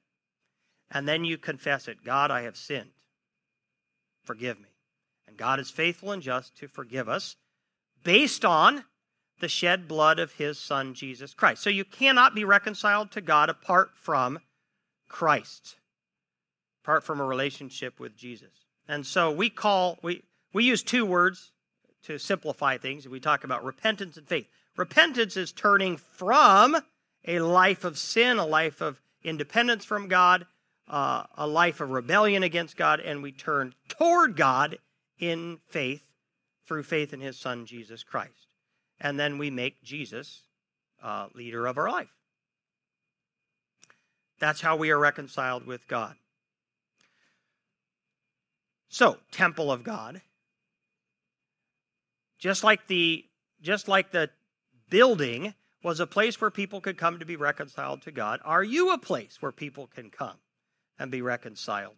and 0.90 1.09
then 1.09 1.24
you 1.24 1.38
confess 1.38 1.88
it 1.88 2.05
God, 2.05 2.31
I 2.31 2.42
have 2.42 2.59
sinned. 2.59 2.90
Forgive 4.22 4.61
me. 4.61 4.68
And 5.27 5.38
God 5.38 5.59
is 5.59 5.70
faithful 5.70 6.12
and 6.12 6.22
just 6.22 6.55
to 6.59 6.68
forgive 6.68 7.09
us 7.09 7.37
based 8.05 8.45
on 8.45 8.85
the 9.40 9.49
shed 9.49 9.88
blood 9.88 10.19
of 10.19 10.33
his 10.35 10.59
son 10.59 10.95
Jesus 10.95 11.35
Christ. 11.35 11.62
So 11.62 11.71
you 11.71 11.85
cannot 11.85 12.35
be 12.35 12.45
reconciled 12.45 13.11
to 13.12 13.21
God 13.21 13.51
apart 13.51 13.90
from 13.95 14.38
Christ, 15.09 15.77
apart 16.83 17.03
from 17.03 17.21
a 17.21 17.25
relationship 17.25 17.99
with 17.99 18.17
Jesus. 18.17 18.67
And 18.87 19.05
so 19.05 19.31
we 19.31 19.51
call 19.51 19.99
we 20.03 20.23
we 20.53 20.64
use 20.64 20.83
two 20.83 21.05
words 21.05 21.51
to 22.05 22.19
simplify 22.19 22.79
things. 22.79 23.09
We 23.09 23.21
talk 23.21 23.45
about 23.45 23.64
repentance 23.64 24.17
and 24.17 24.29
faith. 24.29 24.47
Repentance 24.77 25.37
is 25.37 25.53
turning 25.53 25.97
from 25.97 26.77
a 27.27 27.38
life 27.40 27.85
of 27.85 27.99
sin, 27.99 28.38
a 28.38 28.47
life 28.47 28.81
of 28.81 29.01
independence 29.23 29.85
from 29.85 30.09
God, 30.09 30.47
uh, 30.88 31.25
a 31.37 31.47
life 31.47 31.81
of 31.81 31.90
rebellion 31.90 32.43
against 32.43 32.77
God, 32.77 33.01
and 33.01 33.23
we 33.23 33.33
turn 33.33 33.75
toward 33.88 34.37
God 34.37 34.79
in 35.19 35.59
faith 35.69 36.13
through 36.66 36.83
faith 36.83 37.12
in 37.12 37.20
his 37.20 37.38
son, 37.38 37.66
Jesus 37.66 38.03
Christ. 38.03 38.48
And 39.00 39.18
then 39.18 39.38
we 39.38 39.50
make 39.50 39.83
Jesus 39.83 40.42
uh, 41.03 41.29
leader 41.35 41.66
of 41.66 41.79
our 41.79 41.90
life. 41.90 42.09
That's 44.38 44.61
how 44.61 44.77
we 44.77 44.90
are 44.90 44.98
reconciled 44.98 45.66
with 45.66 45.87
God. 45.88 46.16
So, 48.88 49.18
temple 49.33 49.72
of 49.72 49.83
God. 49.83 50.20
Just 52.38 52.62
like 52.62 52.87
the 52.87 53.24
just 53.61 53.88
like 53.88 54.11
the 54.11 54.31
building 54.90 55.55
was 55.83 56.00
a 56.00 56.07
place 56.07 56.40
where 56.40 56.50
people 56.50 56.81
could 56.81 56.98
come 56.98 57.18
to 57.18 57.24
be 57.24 57.37
reconciled 57.37 58.03
to 58.03 58.12
God, 58.12 58.40
are 58.44 58.62
you 58.62 58.92
a 58.92 58.98
place 58.98 59.38
where 59.40 59.53
people 59.53 59.87
can 59.87 60.11
come 60.11 60.37
and 60.98 61.11
be 61.11 61.22
reconciled 61.22 61.96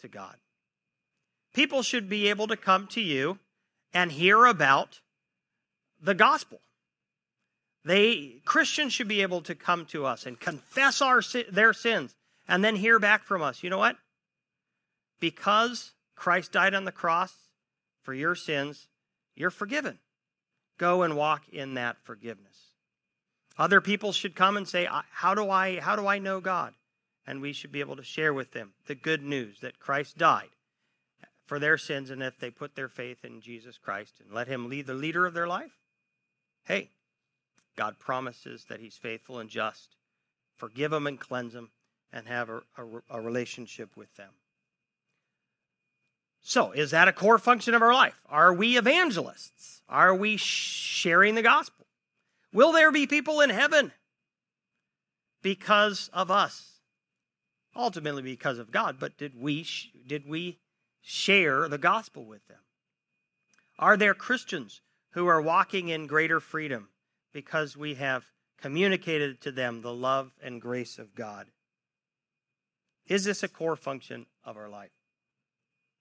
to 0.00 0.08
God? 0.08 0.36
People 1.52 1.82
should 1.82 2.08
be 2.08 2.28
able 2.28 2.46
to 2.46 2.56
come 2.56 2.86
to 2.88 3.00
you 3.00 3.38
and 3.92 4.12
hear 4.12 4.46
about 4.46 5.00
the 6.00 6.14
gospel. 6.14 6.60
They 7.84 8.40
Christians 8.44 8.92
should 8.92 9.08
be 9.08 9.22
able 9.22 9.40
to 9.42 9.54
come 9.54 9.86
to 9.86 10.04
us 10.04 10.26
and 10.26 10.38
confess 10.38 11.00
our 11.00 11.22
their 11.50 11.72
sins 11.72 12.14
and 12.46 12.62
then 12.62 12.76
hear 12.76 12.98
back 12.98 13.24
from 13.24 13.42
us. 13.42 13.62
You 13.62 13.70
know 13.70 13.78
what? 13.78 13.96
Because 15.20 15.92
Christ 16.14 16.52
died 16.52 16.74
on 16.74 16.84
the 16.84 16.92
cross 16.92 17.34
for 18.02 18.12
your 18.14 18.34
sins, 18.34 18.88
you're 19.34 19.50
forgiven. 19.50 19.98
Go 20.76 21.02
and 21.02 21.16
walk 21.16 21.48
in 21.48 21.74
that 21.74 21.96
forgiveness. 22.04 22.72
Other 23.56 23.80
people 23.80 24.12
should 24.12 24.36
come 24.36 24.56
and 24.56 24.68
say, 24.68 24.88
"How 25.10 25.34
do 25.34 25.50
I 25.50 25.80
how 25.80 25.96
do 25.96 26.06
I 26.06 26.18
know 26.18 26.40
God?" 26.40 26.74
And 27.26 27.40
we 27.40 27.52
should 27.52 27.72
be 27.72 27.80
able 27.80 27.96
to 27.96 28.04
share 28.04 28.32
with 28.32 28.52
them 28.52 28.74
the 28.86 28.94
good 28.94 29.22
news 29.22 29.60
that 29.60 29.80
Christ 29.80 30.16
died 30.16 30.50
for 31.48 31.58
their 31.58 31.78
sins 31.78 32.10
and 32.10 32.22
if 32.22 32.38
they 32.38 32.50
put 32.50 32.76
their 32.76 32.88
faith 32.88 33.24
in 33.24 33.40
Jesus 33.40 33.78
Christ 33.78 34.20
and 34.22 34.32
let 34.32 34.48
him 34.48 34.68
lead 34.68 34.86
the 34.86 34.94
leader 34.94 35.26
of 35.26 35.32
their 35.32 35.48
life, 35.48 35.72
hey, 36.64 36.90
God 37.74 37.98
promises 37.98 38.66
that 38.68 38.80
he's 38.80 38.96
faithful 38.96 39.38
and 39.38 39.48
just. 39.48 39.96
Forgive 40.56 40.90
them 40.90 41.06
and 41.06 41.18
cleanse 41.18 41.54
them 41.54 41.70
and 42.12 42.28
have 42.28 42.50
a, 42.50 42.62
a, 42.76 42.84
a 43.10 43.20
relationship 43.20 43.96
with 43.96 44.14
them. 44.16 44.30
So, 46.42 46.72
is 46.72 46.90
that 46.90 47.08
a 47.08 47.12
core 47.12 47.38
function 47.38 47.74
of 47.74 47.82
our 47.82 47.94
life? 47.94 48.20
Are 48.28 48.52
we 48.52 48.76
evangelists? 48.76 49.82
Are 49.88 50.14
we 50.14 50.36
sharing 50.36 51.34
the 51.34 51.42
gospel? 51.42 51.86
Will 52.52 52.72
there 52.72 52.92
be 52.92 53.06
people 53.06 53.40
in 53.40 53.50
heaven 53.50 53.92
because 55.42 56.10
of 56.12 56.30
us? 56.30 56.80
Ultimately 57.74 58.22
because 58.22 58.58
of 58.58 58.70
God, 58.70 58.96
but 58.98 59.16
did 59.16 59.40
we 59.40 59.66
did 60.06 60.28
we 60.28 60.58
share 61.00 61.68
the 61.68 61.78
gospel 61.78 62.24
with 62.24 62.46
them? 62.48 62.58
Are 63.78 63.96
there 63.96 64.14
Christians 64.14 64.80
who 65.12 65.26
are 65.26 65.40
walking 65.40 65.88
in 65.88 66.06
greater 66.06 66.40
freedom 66.40 66.88
because 67.32 67.76
we 67.76 67.94
have 67.94 68.24
communicated 68.60 69.40
to 69.42 69.52
them 69.52 69.82
the 69.82 69.94
love 69.94 70.32
and 70.42 70.60
grace 70.60 70.98
of 70.98 71.14
God? 71.14 71.46
Is 73.06 73.24
this 73.24 73.42
a 73.42 73.48
core 73.48 73.76
function 73.76 74.26
of 74.44 74.56
our 74.56 74.68
life? 74.68 74.90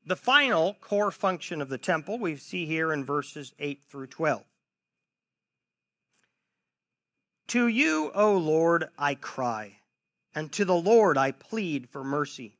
The 0.05 0.15
final 0.15 0.75
core 0.81 1.11
function 1.11 1.61
of 1.61 1.69
the 1.69 1.77
temple 1.77 2.17
we 2.17 2.35
see 2.35 2.65
here 2.65 2.91
in 2.91 3.05
verses 3.05 3.53
8 3.59 3.81
through 3.89 4.07
12. 4.07 4.43
To 7.49 7.67
you, 7.67 8.11
O 8.13 8.37
Lord, 8.37 8.89
I 8.97 9.15
cry, 9.15 9.77
and 10.35 10.51
to 10.53 10.65
the 10.65 10.75
Lord 10.75 11.17
I 11.17 11.31
plead 11.31 11.89
for 11.89 12.03
mercy. 12.03 12.56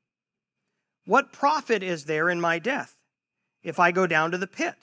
What 1.07 1.31
profit 1.31 1.83
is 1.83 2.03
there 2.03 2.29
in 2.29 2.41
my 2.41 2.59
death 2.59 2.93
if 3.63 3.79
I 3.79 3.91
go 3.91 4.07
down 4.07 4.31
to 4.31 4.37
the 4.37 4.45
pit? 4.45 4.75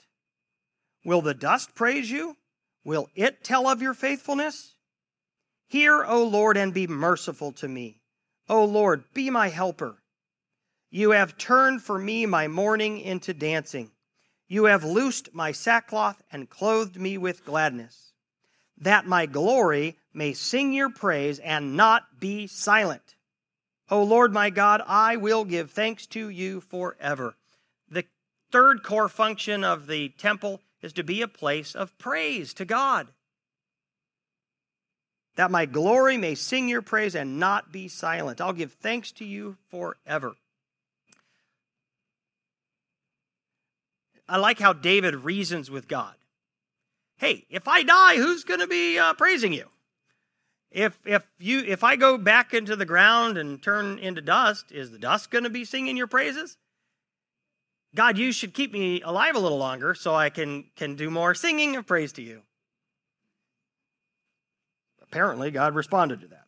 Will 1.05 1.21
the 1.21 1.35
dust 1.35 1.75
praise 1.75 2.09
you? 2.09 2.35
Will 2.83 3.09
it 3.13 3.43
tell 3.43 3.67
of 3.67 3.79
your 3.79 3.93
faithfulness? 3.93 4.73
Hear, 5.67 6.03
O 6.03 6.23
Lord, 6.23 6.57
and 6.57 6.73
be 6.73 6.87
merciful 6.87 7.51
to 7.53 7.67
me. 7.67 8.01
O 8.49 8.65
Lord, 8.65 9.03
be 9.13 9.29
my 9.29 9.49
helper. 9.49 10.01
You 10.89 11.11
have 11.11 11.37
turned 11.37 11.83
for 11.83 11.99
me 11.99 12.25
my 12.25 12.47
mourning 12.47 12.99
into 12.99 13.31
dancing. 13.35 13.91
You 14.47 14.65
have 14.65 14.83
loosed 14.83 15.29
my 15.31 15.51
sackcloth 15.51 16.23
and 16.31 16.49
clothed 16.49 16.99
me 16.99 17.19
with 17.19 17.45
gladness, 17.45 18.13
that 18.79 19.05
my 19.05 19.27
glory 19.27 19.95
may 20.11 20.33
sing 20.33 20.73
your 20.73 20.89
praise 20.89 21.37
and 21.37 21.77
not 21.77 22.19
be 22.19 22.47
silent. 22.47 23.14
O 23.89 24.03
Lord 24.03 24.33
my 24.33 24.49
God, 24.49 24.81
I 24.87 25.15
will 25.15 25.45
give 25.45 25.71
thanks 25.71 26.07
to 26.07 26.29
you 26.29 26.59
forever. 26.59 27.35
The 27.89 28.05
third 28.51 28.83
core 28.83 29.09
function 29.09 29.63
of 29.63 29.87
the 29.87 30.09
temple 30.09 30.61
is 30.81 30.93
to 30.93 31.03
be 31.03 31.21
a 31.21 31.27
place 31.27 31.75
of 31.75 31.97
praise 31.97 32.53
to 32.55 32.65
God. 32.65 33.09
That 35.35 35.51
my 35.51 35.65
glory 35.65 36.17
may 36.17 36.35
sing 36.35 36.69
your 36.69 36.81
praise 36.81 37.13
and 37.13 37.39
not 37.39 37.71
be 37.71 37.87
silent. 37.87 38.41
I'll 38.41 38.53
give 38.53 38.73
thanks 38.73 39.11
to 39.13 39.25
you 39.25 39.57
forever. 39.69 40.35
I 44.27 44.37
like 44.37 44.59
how 44.59 44.73
David 44.73 45.15
reasons 45.15 45.69
with 45.69 45.87
God. 45.87 46.15
Hey, 47.17 47.45
if 47.49 47.67
I 47.67 47.83
die, 47.83 48.15
who's 48.15 48.43
going 48.43 48.59
to 48.59 48.67
be 48.67 48.97
uh, 48.97 49.13
praising 49.13 49.53
you? 49.53 49.69
If 50.75 50.99
if 51.05 51.25
you 51.39 51.59
if 51.59 51.85
I 51.85 51.95
go 51.95 52.17
back 52.17 52.53
into 52.53 52.75
the 52.75 52.85
ground 52.85 53.37
and 53.37 53.63
turn 53.63 53.97
into 53.97 54.21
dust, 54.21 54.73
is 54.73 54.91
the 54.91 54.99
dust 54.99 55.31
going 55.31 55.45
to 55.45 55.49
be 55.49 55.63
singing 55.63 55.95
your 55.95 56.05
praises? 56.05 56.57
God, 57.95 58.17
you 58.17 58.33
should 58.33 58.53
keep 58.53 58.73
me 58.73 59.01
alive 59.01 59.37
a 59.37 59.39
little 59.39 59.57
longer 59.57 59.95
so 59.95 60.13
I 60.13 60.29
can 60.29 60.65
can 60.75 60.95
do 60.95 61.09
more 61.09 61.33
singing 61.33 61.77
of 61.77 61.87
praise 61.87 62.11
to 62.13 62.21
you. 62.21 62.41
Apparently, 65.01 65.49
God 65.49 65.75
responded 65.75 66.19
to 66.21 66.27
that. 66.27 66.47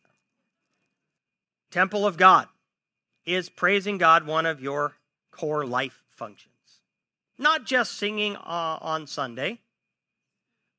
Temple 1.70 2.06
of 2.06 2.18
God 2.18 2.48
is 3.24 3.48
praising 3.48 3.96
God 3.96 4.26
one 4.26 4.44
of 4.44 4.60
your 4.60 4.96
core 5.30 5.64
life 5.64 6.02
functions. 6.10 6.52
Not 7.38 7.64
just 7.64 7.92
singing 7.92 8.36
uh, 8.36 8.78
on 8.82 9.06
Sunday, 9.06 9.60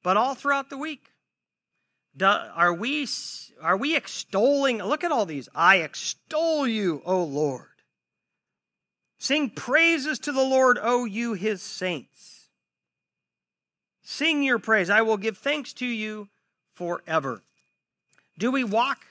but 0.03 0.17
all 0.17 0.35
throughout 0.35 0.69
the 0.69 0.77
week. 0.77 1.08
Do, 2.15 2.25
are 2.25 2.73
we 2.73 3.07
are 3.61 3.77
we 3.77 3.95
extolling? 3.95 4.77
Look 4.79 5.03
at 5.03 5.11
all 5.11 5.25
these. 5.25 5.49
I 5.53 5.77
extol 5.77 6.67
you, 6.67 7.01
O 7.05 7.23
Lord. 7.23 7.65
Sing 9.17 9.49
praises 9.49 10.19
to 10.19 10.31
the 10.31 10.43
Lord, 10.43 10.79
O 10.81 11.05
you 11.05 11.33
his 11.33 11.61
saints. 11.61 12.49
Sing 14.01 14.43
your 14.43 14.59
praise. 14.59 14.89
I 14.89 15.01
will 15.01 15.17
give 15.17 15.37
thanks 15.37 15.73
to 15.73 15.85
you 15.85 16.29
forever. 16.73 17.43
Do 18.37 18.51
we 18.51 18.63
walk 18.63 19.05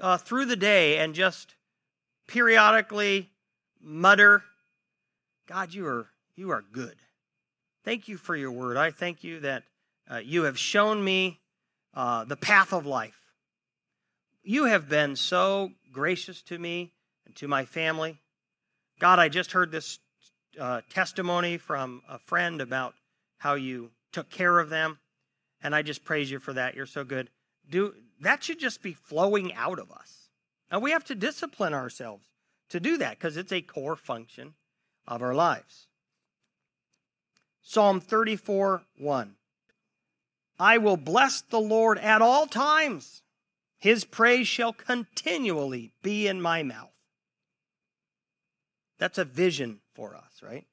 uh, 0.00 0.16
through 0.16 0.46
the 0.46 0.56
day 0.56 0.98
and 0.98 1.14
just 1.14 1.54
periodically 2.26 3.30
mutter, 3.82 4.42
God, 5.46 5.74
you 5.74 5.86
are, 5.86 6.08
you 6.34 6.50
are 6.50 6.64
good. 6.72 6.96
Thank 7.84 8.08
you 8.08 8.16
for 8.16 8.34
your 8.34 8.50
word. 8.50 8.76
I 8.76 8.90
thank 8.90 9.22
you 9.22 9.40
that 9.40 9.64
uh, 10.10 10.16
you 10.16 10.44
have 10.44 10.58
shown 10.58 11.04
me 11.04 11.40
uh, 11.94 12.24
the 12.24 12.36
path 12.36 12.72
of 12.72 12.86
life. 12.86 13.20
You 14.42 14.64
have 14.64 14.88
been 14.88 15.16
so 15.16 15.72
gracious 15.92 16.42
to 16.42 16.58
me 16.58 16.92
and 17.24 17.34
to 17.36 17.48
my 17.48 17.64
family. 17.64 18.18
God, 19.00 19.18
I 19.18 19.28
just 19.28 19.52
heard 19.52 19.70
this 19.70 19.98
uh, 20.60 20.82
testimony 20.90 21.56
from 21.56 22.02
a 22.08 22.18
friend 22.18 22.60
about 22.60 22.94
how 23.38 23.54
you 23.54 23.90
took 24.12 24.30
care 24.30 24.58
of 24.58 24.70
them, 24.70 24.98
and 25.62 25.74
I 25.74 25.82
just 25.82 26.04
praise 26.04 26.30
you 26.30 26.38
for 26.38 26.52
that. 26.52 26.74
You're 26.74 26.86
so 26.86 27.04
good. 27.04 27.30
Do 27.68 27.94
that 28.20 28.44
should 28.44 28.58
just 28.58 28.82
be 28.82 28.92
flowing 28.92 29.52
out 29.54 29.78
of 29.78 29.90
us. 29.90 30.28
And 30.70 30.82
we 30.82 30.92
have 30.92 31.04
to 31.04 31.14
discipline 31.14 31.74
ourselves 31.74 32.26
to 32.70 32.80
do 32.80 32.96
that 32.98 33.18
because 33.18 33.36
it's 33.36 33.52
a 33.52 33.60
core 33.60 33.96
function 33.96 34.54
of 35.06 35.22
our 35.22 35.34
lives. 35.34 35.86
Psalm 37.62 38.00
34 38.00 38.82
1. 38.98 39.34
I 40.58 40.78
will 40.78 40.96
bless 40.96 41.40
the 41.40 41.60
Lord 41.60 41.98
at 41.98 42.22
all 42.22 42.46
times. 42.46 43.22
His 43.78 44.04
praise 44.04 44.48
shall 44.48 44.72
continually 44.72 45.92
be 46.02 46.26
in 46.26 46.40
my 46.40 46.62
mouth. 46.62 46.94
That's 48.98 49.18
a 49.18 49.24
vision 49.24 49.80
for 49.94 50.16
us, 50.16 50.42
right? 50.42 50.66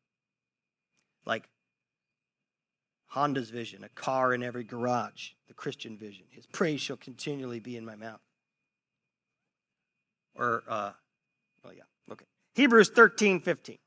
Like 1.26 1.50
Honda's 3.08 3.50
vision, 3.50 3.84
a 3.84 3.90
car 3.90 4.34
in 4.34 4.44
every 4.44 4.64
garage, 4.64 5.32
the 5.48 5.54
Christian 5.54 5.98
vision. 5.98 6.26
His 6.30 6.46
praise 6.46 6.80
shall 6.80 6.98
continually 6.98 7.60
be 7.60 7.76
in 7.76 7.84
my 7.84 7.96
mouth. 7.96 8.22
Or, 10.36 10.64
uh, 10.68 10.92
well, 11.64 11.74
yeah, 11.74 11.84
okay. 12.10 12.26
Hebrews 12.56 12.90
13, 12.90 13.42
15. 13.42 13.78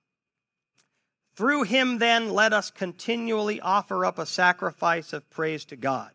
Through 1.36 1.64
him, 1.64 1.98
then, 1.98 2.30
let 2.30 2.52
us 2.52 2.70
continually 2.70 3.60
offer 3.60 4.04
up 4.04 4.18
a 4.18 4.26
sacrifice 4.26 5.12
of 5.12 5.28
praise 5.30 5.64
to 5.66 5.76
God. 5.76 6.10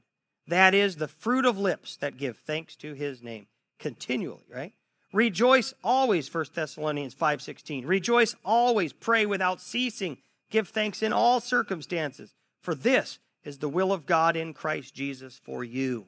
That 0.47 0.73
is 0.73 0.95
the 0.95 1.08
fruit 1.08 1.45
of 1.45 1.60
lips 1.60 1.97
that 1.97 2.17
give 2.17 2.38
thanks 2.38 2.75
to 2.77 2.93
his 2.93 3.21
name. 3.21 3.47
Continually, 3.79 4.45
right? 4.49 4.73
Rejoice 5.12 5.73
always, 5.84 6.27
1 6.27 6.53
Thessalonians 6.53 7.13
5:16. 7.13 7.86
Rejoice 7.86 8.36
always, 8.45 8.93
pray 8.93 9.25
without 9.25 9.62
ceasing, 9.62 10.17
give 10.49 10.69
thanks 10.69 11.01
in 11.01 11.13
all 11.13 11.39
circumstances, 11.39 12.34
for 12.62 12.75
this 12.75 13.19
is 13.43 13.58
the 13.58 13.69
will 13.69 13.91
of 13.91 14.05
God 14.05 14.36
in 14.36 14.53
Christ 14.53 14.93
Jesus 14.93 15.38
for 15.38 15.63
you 15.63 16.08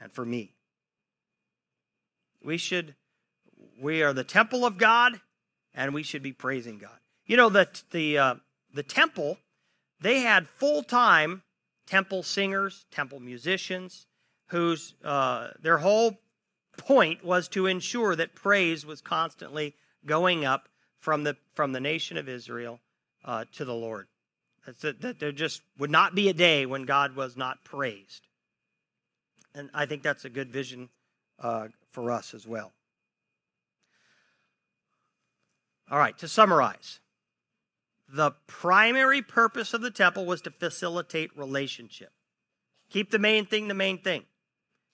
and 0.00 0.12
for 0.12 0.24
me. 0.24 0.54
We 2.42 2.58
should 2.58 2.96
we 3.78 4.02
are 4.02 4.12
the 4.12 4.24
temple 4.24 4.64
of 4.64 4.78
God 4.78 5.20
and 5.74 5.94
we 5.94 6.02
should 6.02 6.22
be 6.22 6.32
praising 6.32 6.78
God. 6.78 6.98
You 7.26 7.36
know 7.36 7.48
that 7.50 7.82
the 7.90 8.18
uh, 8.18 8.34
the 8.74 8.82
temple 8.82 9.38
they 10.00 10.20
had 10.20 10.48
full-time 10.48 11.42
temple 11.86 12.22
singers, 12.22 12.86
temple 12.90 13.20
musicians 13.20 14.06
whose 14.48 14.94
uh, 15.04 15.48
their 15.60 15.78
whole 15.78 16.18
point 16.76 17.24
was 17.24 17.48
to 17.48 17.66
ensure 17.66 18.16
that 18.16 18.34
praise 18.34 18.84
was 18.84 19.00
constantly 19.00 19.74
going 20.04 20.44
up 20.44 20.68
from 20.98 21.24
the 21.24 21.36
from 21.54 21.72
the 21.72 21.80
nation 21.80 22.16
of 22.16 22.28
Israel 22.28 22.80
uh, 23.24 23.44
to 23.52 23.64
the 23.64 23.74
Lord. 23.74 24.08
That, 24.82 25.00
that 25.00 25.18
there 25.18 25.32
just 25.32 25.62
would 25.78 25.90
not 25.90 26.14
be 26.14 26.28
a 26.28 26.32
day 26.32 26.66
when 26.66 26.84
God 26.84 27.16
was 27.16 27.36
not 27.36 27.64
praised. 27.64 28.28
And 29.54 29.70
I 29.74 29.86
think 29.86 30.02
that's 30.02 30.24
a 30.24 30.30
good 30.30 30.50
vision 30.52 30.88
uh, 31.40 31.68
for 31.90 32.12
us 32.12 32.32
as 32.32 32.46
well. 32.46 32.72
All 35.90 35.98
right, 35.98 36.16
to 36.18 36.28
summarize, 36.28 37.00
the 38.12 38.32
primary 38.46 39.22
purpose 39.22 39.72
of 39.72 39.80
the 39.80 39.90
temple 39.90 40.26
was 40.26 40.42
to 40.42 40.50
facilitate 40.50 41.36
relationship. 41.36 42.10
Keep 42.90 43.10
the 43.10 43.18
main 43.18 43.46
thing 43.46 43.68
the 43.68 43.74
main 43.74 43.98
thing. 43.98 44.24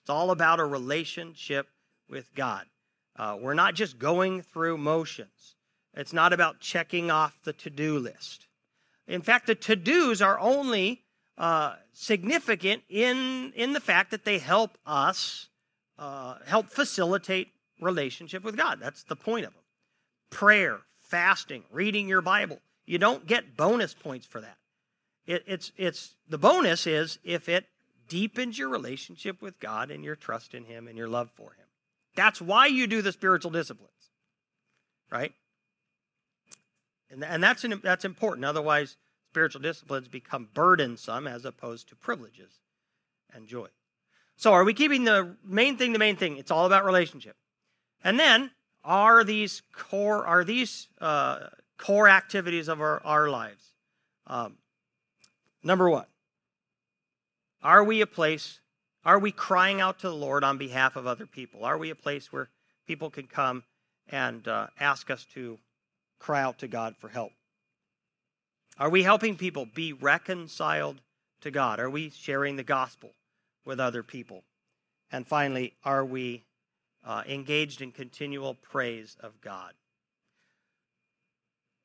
It's 0.01 0.09
all 0.09 0.31
about 0.31 0.61
a 0.61 0.65
relationship 0.65 1.67
with 2.09 2.33
God. 2.33 2.65
Uh, 3.17 3.37
we're 3.39 3.53
not 3.53 3.75
just 3.75 3.99
going 3.99 4.41
through 4.41 4.77
motions, 4.77 5.55
it's 5.93 6.13
not 6.13 6.31
about 6.31 6.61
checking 6.61 7.11
off 7.11 7.37
the 7.43 7.53
to 7.53 7.69
do 7.69 7.99
list. 7.99 8.47
In 9.07 9.21
fact, 9.21 9.47
the 9.47 9.55
to 9.55 9.75
dos 9.75 10.21
are 10.21 10.39
only 10.39 11.03
uh, 11.37 11.75
significant 11.93 12.83
in, 12.89 13.51
in 13.55 13.73
the 13.73 13.79
fact 13.79 14.11
that 14.11 14.23
they 14.23 14.37
help 14.37 14.77
us 14.85 15.49
uh, 15.97 16.35
help 16.45 16.67
facilitate 16.67 17.49
relationship 17.81 18.43
with 18.43 18.55
God. 18.55 18.79
That's 18.79 19.03
the 19.03 19.15
point 19.15 19.45
of 19.45 19.53
them. 19.53 19.63
Prayer, 20.29 20.79
fasting, 21.09 21.63
reading 21.71 22.07
your 22.07 22.21
Bible. 22.21 22.61
You 22.89 22.97
don't 22.97 23.27
get 23.27 23.55
bonus 23.55 23.93
points 23.93 24.25
for 24.25 24.41
that. 24.41 24.57
It, 25.27 25.43
it's, 25.45 25.71
it's, 25.77 26.15
the 26.27 26.39
bonus 26.39 26.87
is 26.87 27.19
if 27.23 27.47
it 27.47 27.67
deepens 28.07 28.57
your 28.57 28.69
relationship 28.69 29.43
with 29.43 29.59
God 29.59 29.91
and 29.91 30.03
your 30.03 30.15
trust 30.15 30.55
in 30.55 30.63
Him 30.63 30.87
and 30.87 30.97
your 30.97 31.07
love 31.07 31.29
for 31.35 31.51
Him. 31.51 31.67
That's 32.15 32.41
why 32.41 32.65
you 32.65 32.87
do 32.87 33.03
the 33.03 33.11
spiritual 33.11 33.51
disciplines, 33.51 33.91
right? 35.11 35.31
And, 37.11 37.23
and 37.23 37.43
that's, 37.43 37.63
an, 37.63 37.79
that's 37.83 38.05
important. 38.05 38.43
Otherwise, 38.43 38.97
spiritual 39.29 39.61
disciplines 39.61 40.07
become 40.07 40.49
burdensome 40.51 41.27
as 41.27 41.45
opposed 41.45 41.89
to 41.89 41.95
privileges 41.95 42.53
and 43.31 43.47
joy. 43.47 43.67
So, 44.35 44.51
are 44.53 44.63
we 44.63 44.73
keeping 44.73 45.03
the 45.03 45.35
main 45.45 45.77
thing 45.77 45.93
the 45.93 45.99
main 45.99 46.15
thing? 46.15 46.37
It's 46.37 46.49
all 46.49 46.65
about 46.65 46.85
relationship. 46.85 47.35
And 48.03 48.19
then, 48.19 48.49
are 48.83 49.23
these 49.23 49.61
core 49.73 50.25
are 50.25 50.43
these 50.43 50.87
uh, 50.99 51.49
core 51.79 52.07
activities 52.07 52.67
of 52.67 52.81
our, 52.81 53.01
our 53.03 53.29
lives? 53.29 53.73
Um, 54.27 54.57
number 55.63 55.89
one, 55.89 56.05
are 57.63 57.83
we 57.83 58.01
a 58.01 58.07
place? 58.07 58.59
Are 59.03 59.17
we 59.17 59.31
crying 59.31 59.81
out 59.81 59.99
to 59.99 60.09
the 60.09 60.15
Lord 60.15 60.43
on 60.43 60.57
behalf 60.57 60.95
of 60.95 61.07
other 61.07 61.25
people? 61.25 61.65
Are 61.65 61.77
we 61.77 61.89
a 61.89 61.95
place 61.95 62.31
where 62.31 62.49
people 62.85 63.09
can 63.09 63.25
come 63.25 63.63
and 64.09 64.47
uh, 64.47 64.67
ask 64.79 65.09
us 65.09 65.25
to 65.33 65.57
cry 66.19 66.41
out 66.41 66.59
to 66.59 66.67
God 66.67 66.95
for 66.97 67.09
help? 67.09 67.31
Are 68.77 68.89
we 68.89 69.03
helping 69.03 69.35
people 69.35 69.65
be 69.65 69.93
reconciled 69.93 71.01
to 71.41 71.51
God? 71.51 71.79
Are 71.79 71.89
we 71.89 72.09
sharing 72.09 72.55
the 72.55 72.63
gospel 72.63 73.11
with 73.65 73.79
other 73.79 74.03
people? 74.03 74.43
And 75.11 75.27
finally, 75.27 75.73
are 75.83 76.05
we 76.05 76.43
uh, 77.05 77.23
engaged 77.27 77.81
in 77.81 77.91
continual 77.91 78.53
praise 78.53 79.17
of 79.21 79.41
God? 79.41 79.73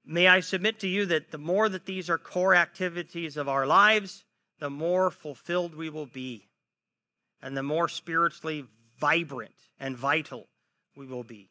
May 0.07 0.29
I 0.29 0.41
submit 0.41 0.79
to 0.81 0.89
you 0.89 1.07
that 1.07 1.31
the 1.31 1.39
more 1.39 1.69
that 1.69 1.87
these 1.87 2.11
are 2.11 2.19
core 2.19 2.55
activities 2.55 3.37
of 3.37 3.49
our 3.49 3.67
lives, 3.67 4.25
the 4.59 4.71
more 4.71 5.11
fulfilled 5.11 5.75
we 5.75 5.89
will 5.89 6.07
be, 6.07 6.49
and 7.41 7.57
the 7.57 7.63
more 7.63 7.89
spiritually 7.89 8.67
vibrant 8.99 9.55
and 9.81 9.97
vital 9.97 10.49
we 10.97 11.07
will 11.07 11.25
be. 11.25 11.51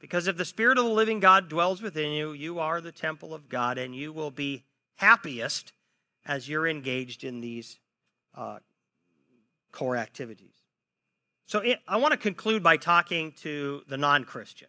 Because 0.00 0.28
if 0.28 0.36
the 0.36 0.44
Spirit 0.44 0.78
of 0.78 0.84
the 0.84 0.90
living 0.90 1.18
God 1.18 1.48
dwells 1.48 1.82
within 1.82 2.12
you, 2.12 2.32
you 2.32 2.60
are 2.60 2.80
the 2.80 2.92
temple 2.92 3.34
of 3.34 3.48
God, 3.48 3.78
and 3.78 3.94
you 3.94 4.12
will 4.12 4.30
be 4.30 4.64
happiest 4.96 5.72
as 6.24 6.48
you're 6.48 6.68
engaged 6.68 7.24
in 7.24 7.40
these 7.40 7.80
uh, 8.36 8.58
core 9.72 9.96
activities. 9.96 10.54
So 11.46 11.64
I 11.88 11.96
want 11.96 12.12
to 12.12 12.18
conclude 12.18 12.62
by 12.62 12.76
talking 12.76 13.32
to 13.40 13.82
the 13.88 13.96
non 13.96 14.24
Christian. 14.24 14.68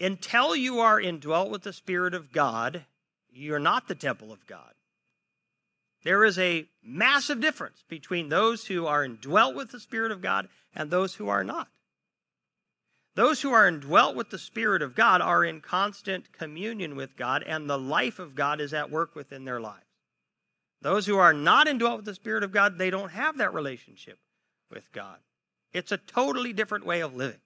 Until 0.00 0.56
you 0.56 0.80
are 0.80 0.98
indwelt 0.98 1.50
with 1.50 1.62
the 1.62 1.72
Spirit 1.72 2.14
of 2.14 2.32
God, 2.32 2.86
you're 3.30 3.58
not 3.58 3.86
the 3.86 3.94
temple 3.94 4.32
of 4.32 4.46
God. 4.46 4.72
There 6.02 6.24
is 6.24 6.38
a 6.38 6.66
massive 6.82 7.40
difference 7.40 7.84
between 7.86 8.28
those 8.28 8.66
who 8.66 8.86
are 8.86 9.04
indwelt 9.04 9.54
with 9.54 9.70
the 9.70 9.80
Spirit 9.80 10.10
of 10.10 10.22
God 10.22 10.48
and 10.74 10.90
those 10.90 11.16
who 11.16 11.28
are 11.28 11.44
not. 11.44 11.68
Those 13.14 13.42
who 13.42 13.52
are 13.52 13.68
indwelt 13.68 14.16
with 14.16 14.30
the 14.30 14.38
Spirit 14.38 14.80
of 14.80 14.94
God 14.94 15.20
are 15.20 15.44
in 15.44 15.60
constant 15.60 16.32
communion 16.32 16.96
with 16.96 17.16
God, 17.16 17.42
and 17.42 17.68
the 17.68 17.78
life 17.78 18.18
of 18.18 18.34
God 18.34 18.60
is 18.60 18.72
at 18.72 18.90
work 18.90 19.14
within 19.14 19.44
their 19.44 19.60
lives. 19.60 19.84
Those 20.80 21.06
who 21.06 21.18
are 21.18 21.34
not 21.34 21.68
indwelt 21.68 21.98
with 21.98 22.06
the 22.06 22.14
Spirit 22.14 22.44
of 22.44 22.52
God, 22.52 22.78
they 22.78 22.88
don't 22.88 23.10
have 23.10 23.36
that 23.36 23.52
relationship 23.52 24.18
with 24.70 24.90
God. 24.92 25.18
It's 25.74 25.92
a 25.92 25.98
totally 25.98 26.54
different 26.54 26.86
way 26.86 27.00
of 27.00 27.14
living. 27.14 27.40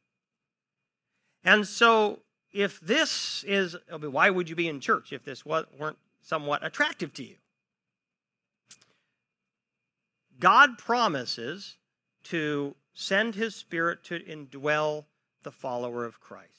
And 1.42 1.66
so, 1.66 2.20
if 2.54 2.80
this 2.80 3.44
is, 3.46 3.76
why 3.90 4.30
would 4.30 4.48
you 4.48 4.54
be 4.54 4.68
in 4.68 4.80
church 4.80 5.12
if 5.12 5.24
this 5.24 5.44
weren't 5.44 5.98
somewhat 6.22 6.64
attractive 6.64 7.12
to 7.14 7.24
you? 7.24 7.34
God 10.38 10.78
promises 10.78 11.76
to 12.24 12.74
send 12.94 13.34
his 13.34 13.54
Spirit 13.54 14.04
to 14.04 14.20
indwell 14.20 15.04
the 15.42 15.50
follower 15.50 16.04
of 16.04 16.20
Christ. 16.20 16.50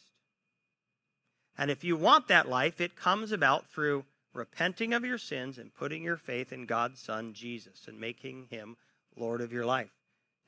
And 1.57 1.71
if 1.71 1.83
you 1.83 1.95
want 1.95 2.27
that 2.27 2.49
life, 2.49 2.81
it 2.81 2.97
comes 2.97 3.31
about 3.31 3.69
through 3.71 4.03
repenting 4.33 4.93
of 4.93 5.05
your 5.05 5.17
sins 5.17 5.57
and 5.57 5.73
putting 5.73 6.03
your 6.03 6.17
faith 6.17 6.51
in 6.51 6.65
God's 6.65 6.99
Son, 6.99 7.33
Jesus, 7.33 7.87
and 7.87 7.99
making 7.99 8.47
him 8.49 8.75
Lord 9.15 9.39
of 9.39 9.53
your 9.53 9.65
life. 9.65 9.91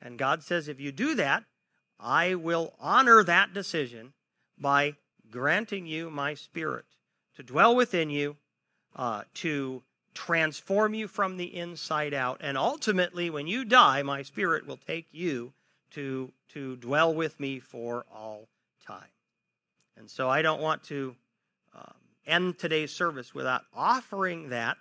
And 0.02 0.18
God 0.18 0.42
says, 0.42 0.68
if 0.68 0.78
you 0.78 0.92
do 0.92 1.14
that, 1.14 1.44
I 1.98 2.34
will 2.34 2.74
honor 2.78 3.24
that 3.24 3.54
decision 3.54 4.12
by 4.58 4.96
granting 5.30 5.86
you 5.86 6.10
my 6.10 6.34
Spirit 6.34 6.84
to 7.38 7.42
dwell 7.44 7.76
within 7.76 8.10
you, 8.10 8.36
uh, 8.96 9.22
to 9.32 9.80
transform 10.12 10.92
you 10.92 11.06
from 11.06 11.36
the 11.36 11.56
inside 11.56 12.12
out. 12.12 12.40
And 12.40 12.58
ultimately, 12.58 13.30
when 13.30 13.46
you 13.46 13.64
die, 13.64 14.02
my 14.02 14.22
spirit 14.22 14.66
will 14.66 14.76
take 14.76 15.06
you 15.12 15.52
to, 15.92 16.32
to 16.48 16.74
dwell 16.76 17.14
with 17.14 17.38
me 17.38 17.60
for 17.60 18.04
all 18.12 18.48
time. 18.84 19.06
And 19.96 20.10
so 20.10 20.28
I 20.28 20.42
don't 20.42 20.60
want 20.60 20.82
to 20.84 21.14
um, 21.72 21.94
end 22.26 22.58
today's 22.58 22.92
service 22.92 23.32
without 23.32 23.62
offering 23.72 24.48
that 24.48 24.76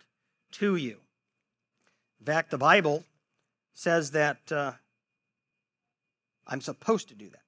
to 0.54 0.76
you. 0.76 0.98
In 2.20 2.26
fact, 2.26 2.50
the 2.50 2.58
Bible 2.58 3.04
says 3.76 4.12
that 4.12 4.52
uh, 4.52 4.72
I'm 6.48 6.62
supposed 6.62 7.10
to 7.10 7.14
do 7.14 7.30
that. 7.30 7.44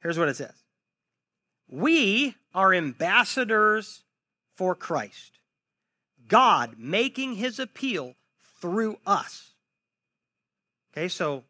Here's 0.00 0.18
what 0.18 0.30
it 0.30 0.36
says 0.36 0.54
We 1.68 2.34
are 2.54 2.72
ambassadors 2.72 4.04
for 4.54 4.74
Christ, 4.74 5.38
God 6.28 6.76
making 6.78 7.34
his 7.34 7.58
appeal 7.58 8.14
through 8.60 8.98
us. 9.06 9.52
Okay, 10.92 11.08
so 11.08 11.44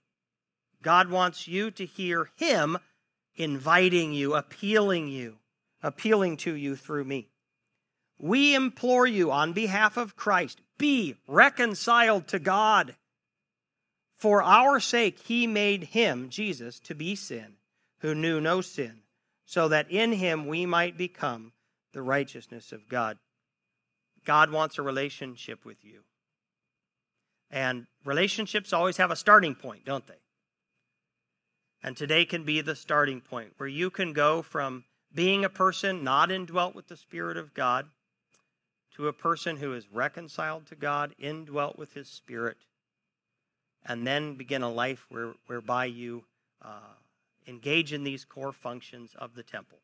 God 0.83 1.11
wants 1.11 1.46
you 1.46 1.70
to 1.72 1.87
hear 1.87 2.31
him 2.37 2.79
inviting 3.37 4.12
you, 4.12 4.35
appealing 4.35 5.09
you, 5.09 5.37
appealing 5.83 6.37
to 6.38 6.55
you 6.55 6.76
through 6.76 7.05
me. 7.05 7.29
We 8.18 8.55
implore 8.55 9.07
you 9.07 9.31
on 9.31 9.52
behalf 9.52 9.96
of 9.96 10.16
Christ, 10.16 10.61
be 10.79 11.16
reconciled 11.29 12.29
to 12.29 12.38
God. 12.38 12.96
For 14.16 14.42
our 14.42 14.81
sake, 14.81 15.18
he 15.20 15.46
made 15.46 15.85
him, 15.85 16.31
Jesus, 16.31 16.81
to 16.81 16.94
be 16.94 17.14
sin, 17.14 17.57
who 17.98 18.14
knew 18.14 18.40
no 18.40 18.62
sin, 18.62 19.02
so 19.46 19.68
that 19.68 19.90
in 19.90 20.12
him 20.12 20.46
we 20.46 20.66
might 20.66 20.98
become 20.98 21.52
the 21.92 22.02
righteousness 22.02 22.72
of 22.72 22.88
God. 22.88 23.16
God 24.24 24.50
wants 24.50 24.76
a 24.76 24.82
relationship 24.82 25.64
with 25.64 25.85
you. 25.85 26.00
And 27.50 27.87
relationships 28.04 28.72
always 28.72 28.96
have 28.96 29.12
a 29.12 29.16
starting 29.16 29.54
point, 29.54 29.85
don't 29.85 30.06
they? 30.06 30.14
And 31.82 31.96
today 31.96 32.24
can 32.24 32.44
be 32.44 32.61
the 32.61 32.74
starting 32.74 33.20
point 33.20 33.52
where 33.56 33.68
you 33.68 33.88
can 33.88 34.12
go 34.12 34.42
from 34.42 34.85
being 35.14 35.44
a 35.44 35.48
person 35.48 36.02
not 36.02 36.32
indwelt 36.32 36.74
with 36.74 36.88
the 36.88 36.96
Spirit 36.96 37.37
of 37.37 37.54
God 37.54 37.87
to 38.96 39.06
a 39.06 39.12
person 39.12 39.59
who 39.59 39.72
is 39.74 39.92
reconciled 39.92 40.66
to 40.66 40.74
God, 40.74 41.14
indwelt 41.18 41.78
with 41.78 41.94
His 41.94 42.09
Spirit, 42.09 42.56
and 43.85 44.04
then 44.04 44.35
begin 44.35 44.62
a 44.62 44.70
life 44.70 45.06
where, 45.09 45.35
whereby 45.46 45.85
you 45.85 46.24
uh, 46.61 46.96
engage 47.46 47.92
in 47.92 48.04
these 48.04 48.24
core 48.24 48.52
functions 48.52 49.14
of 49.18 49.35
the 49.35 49.42
temple. 49.42 49.78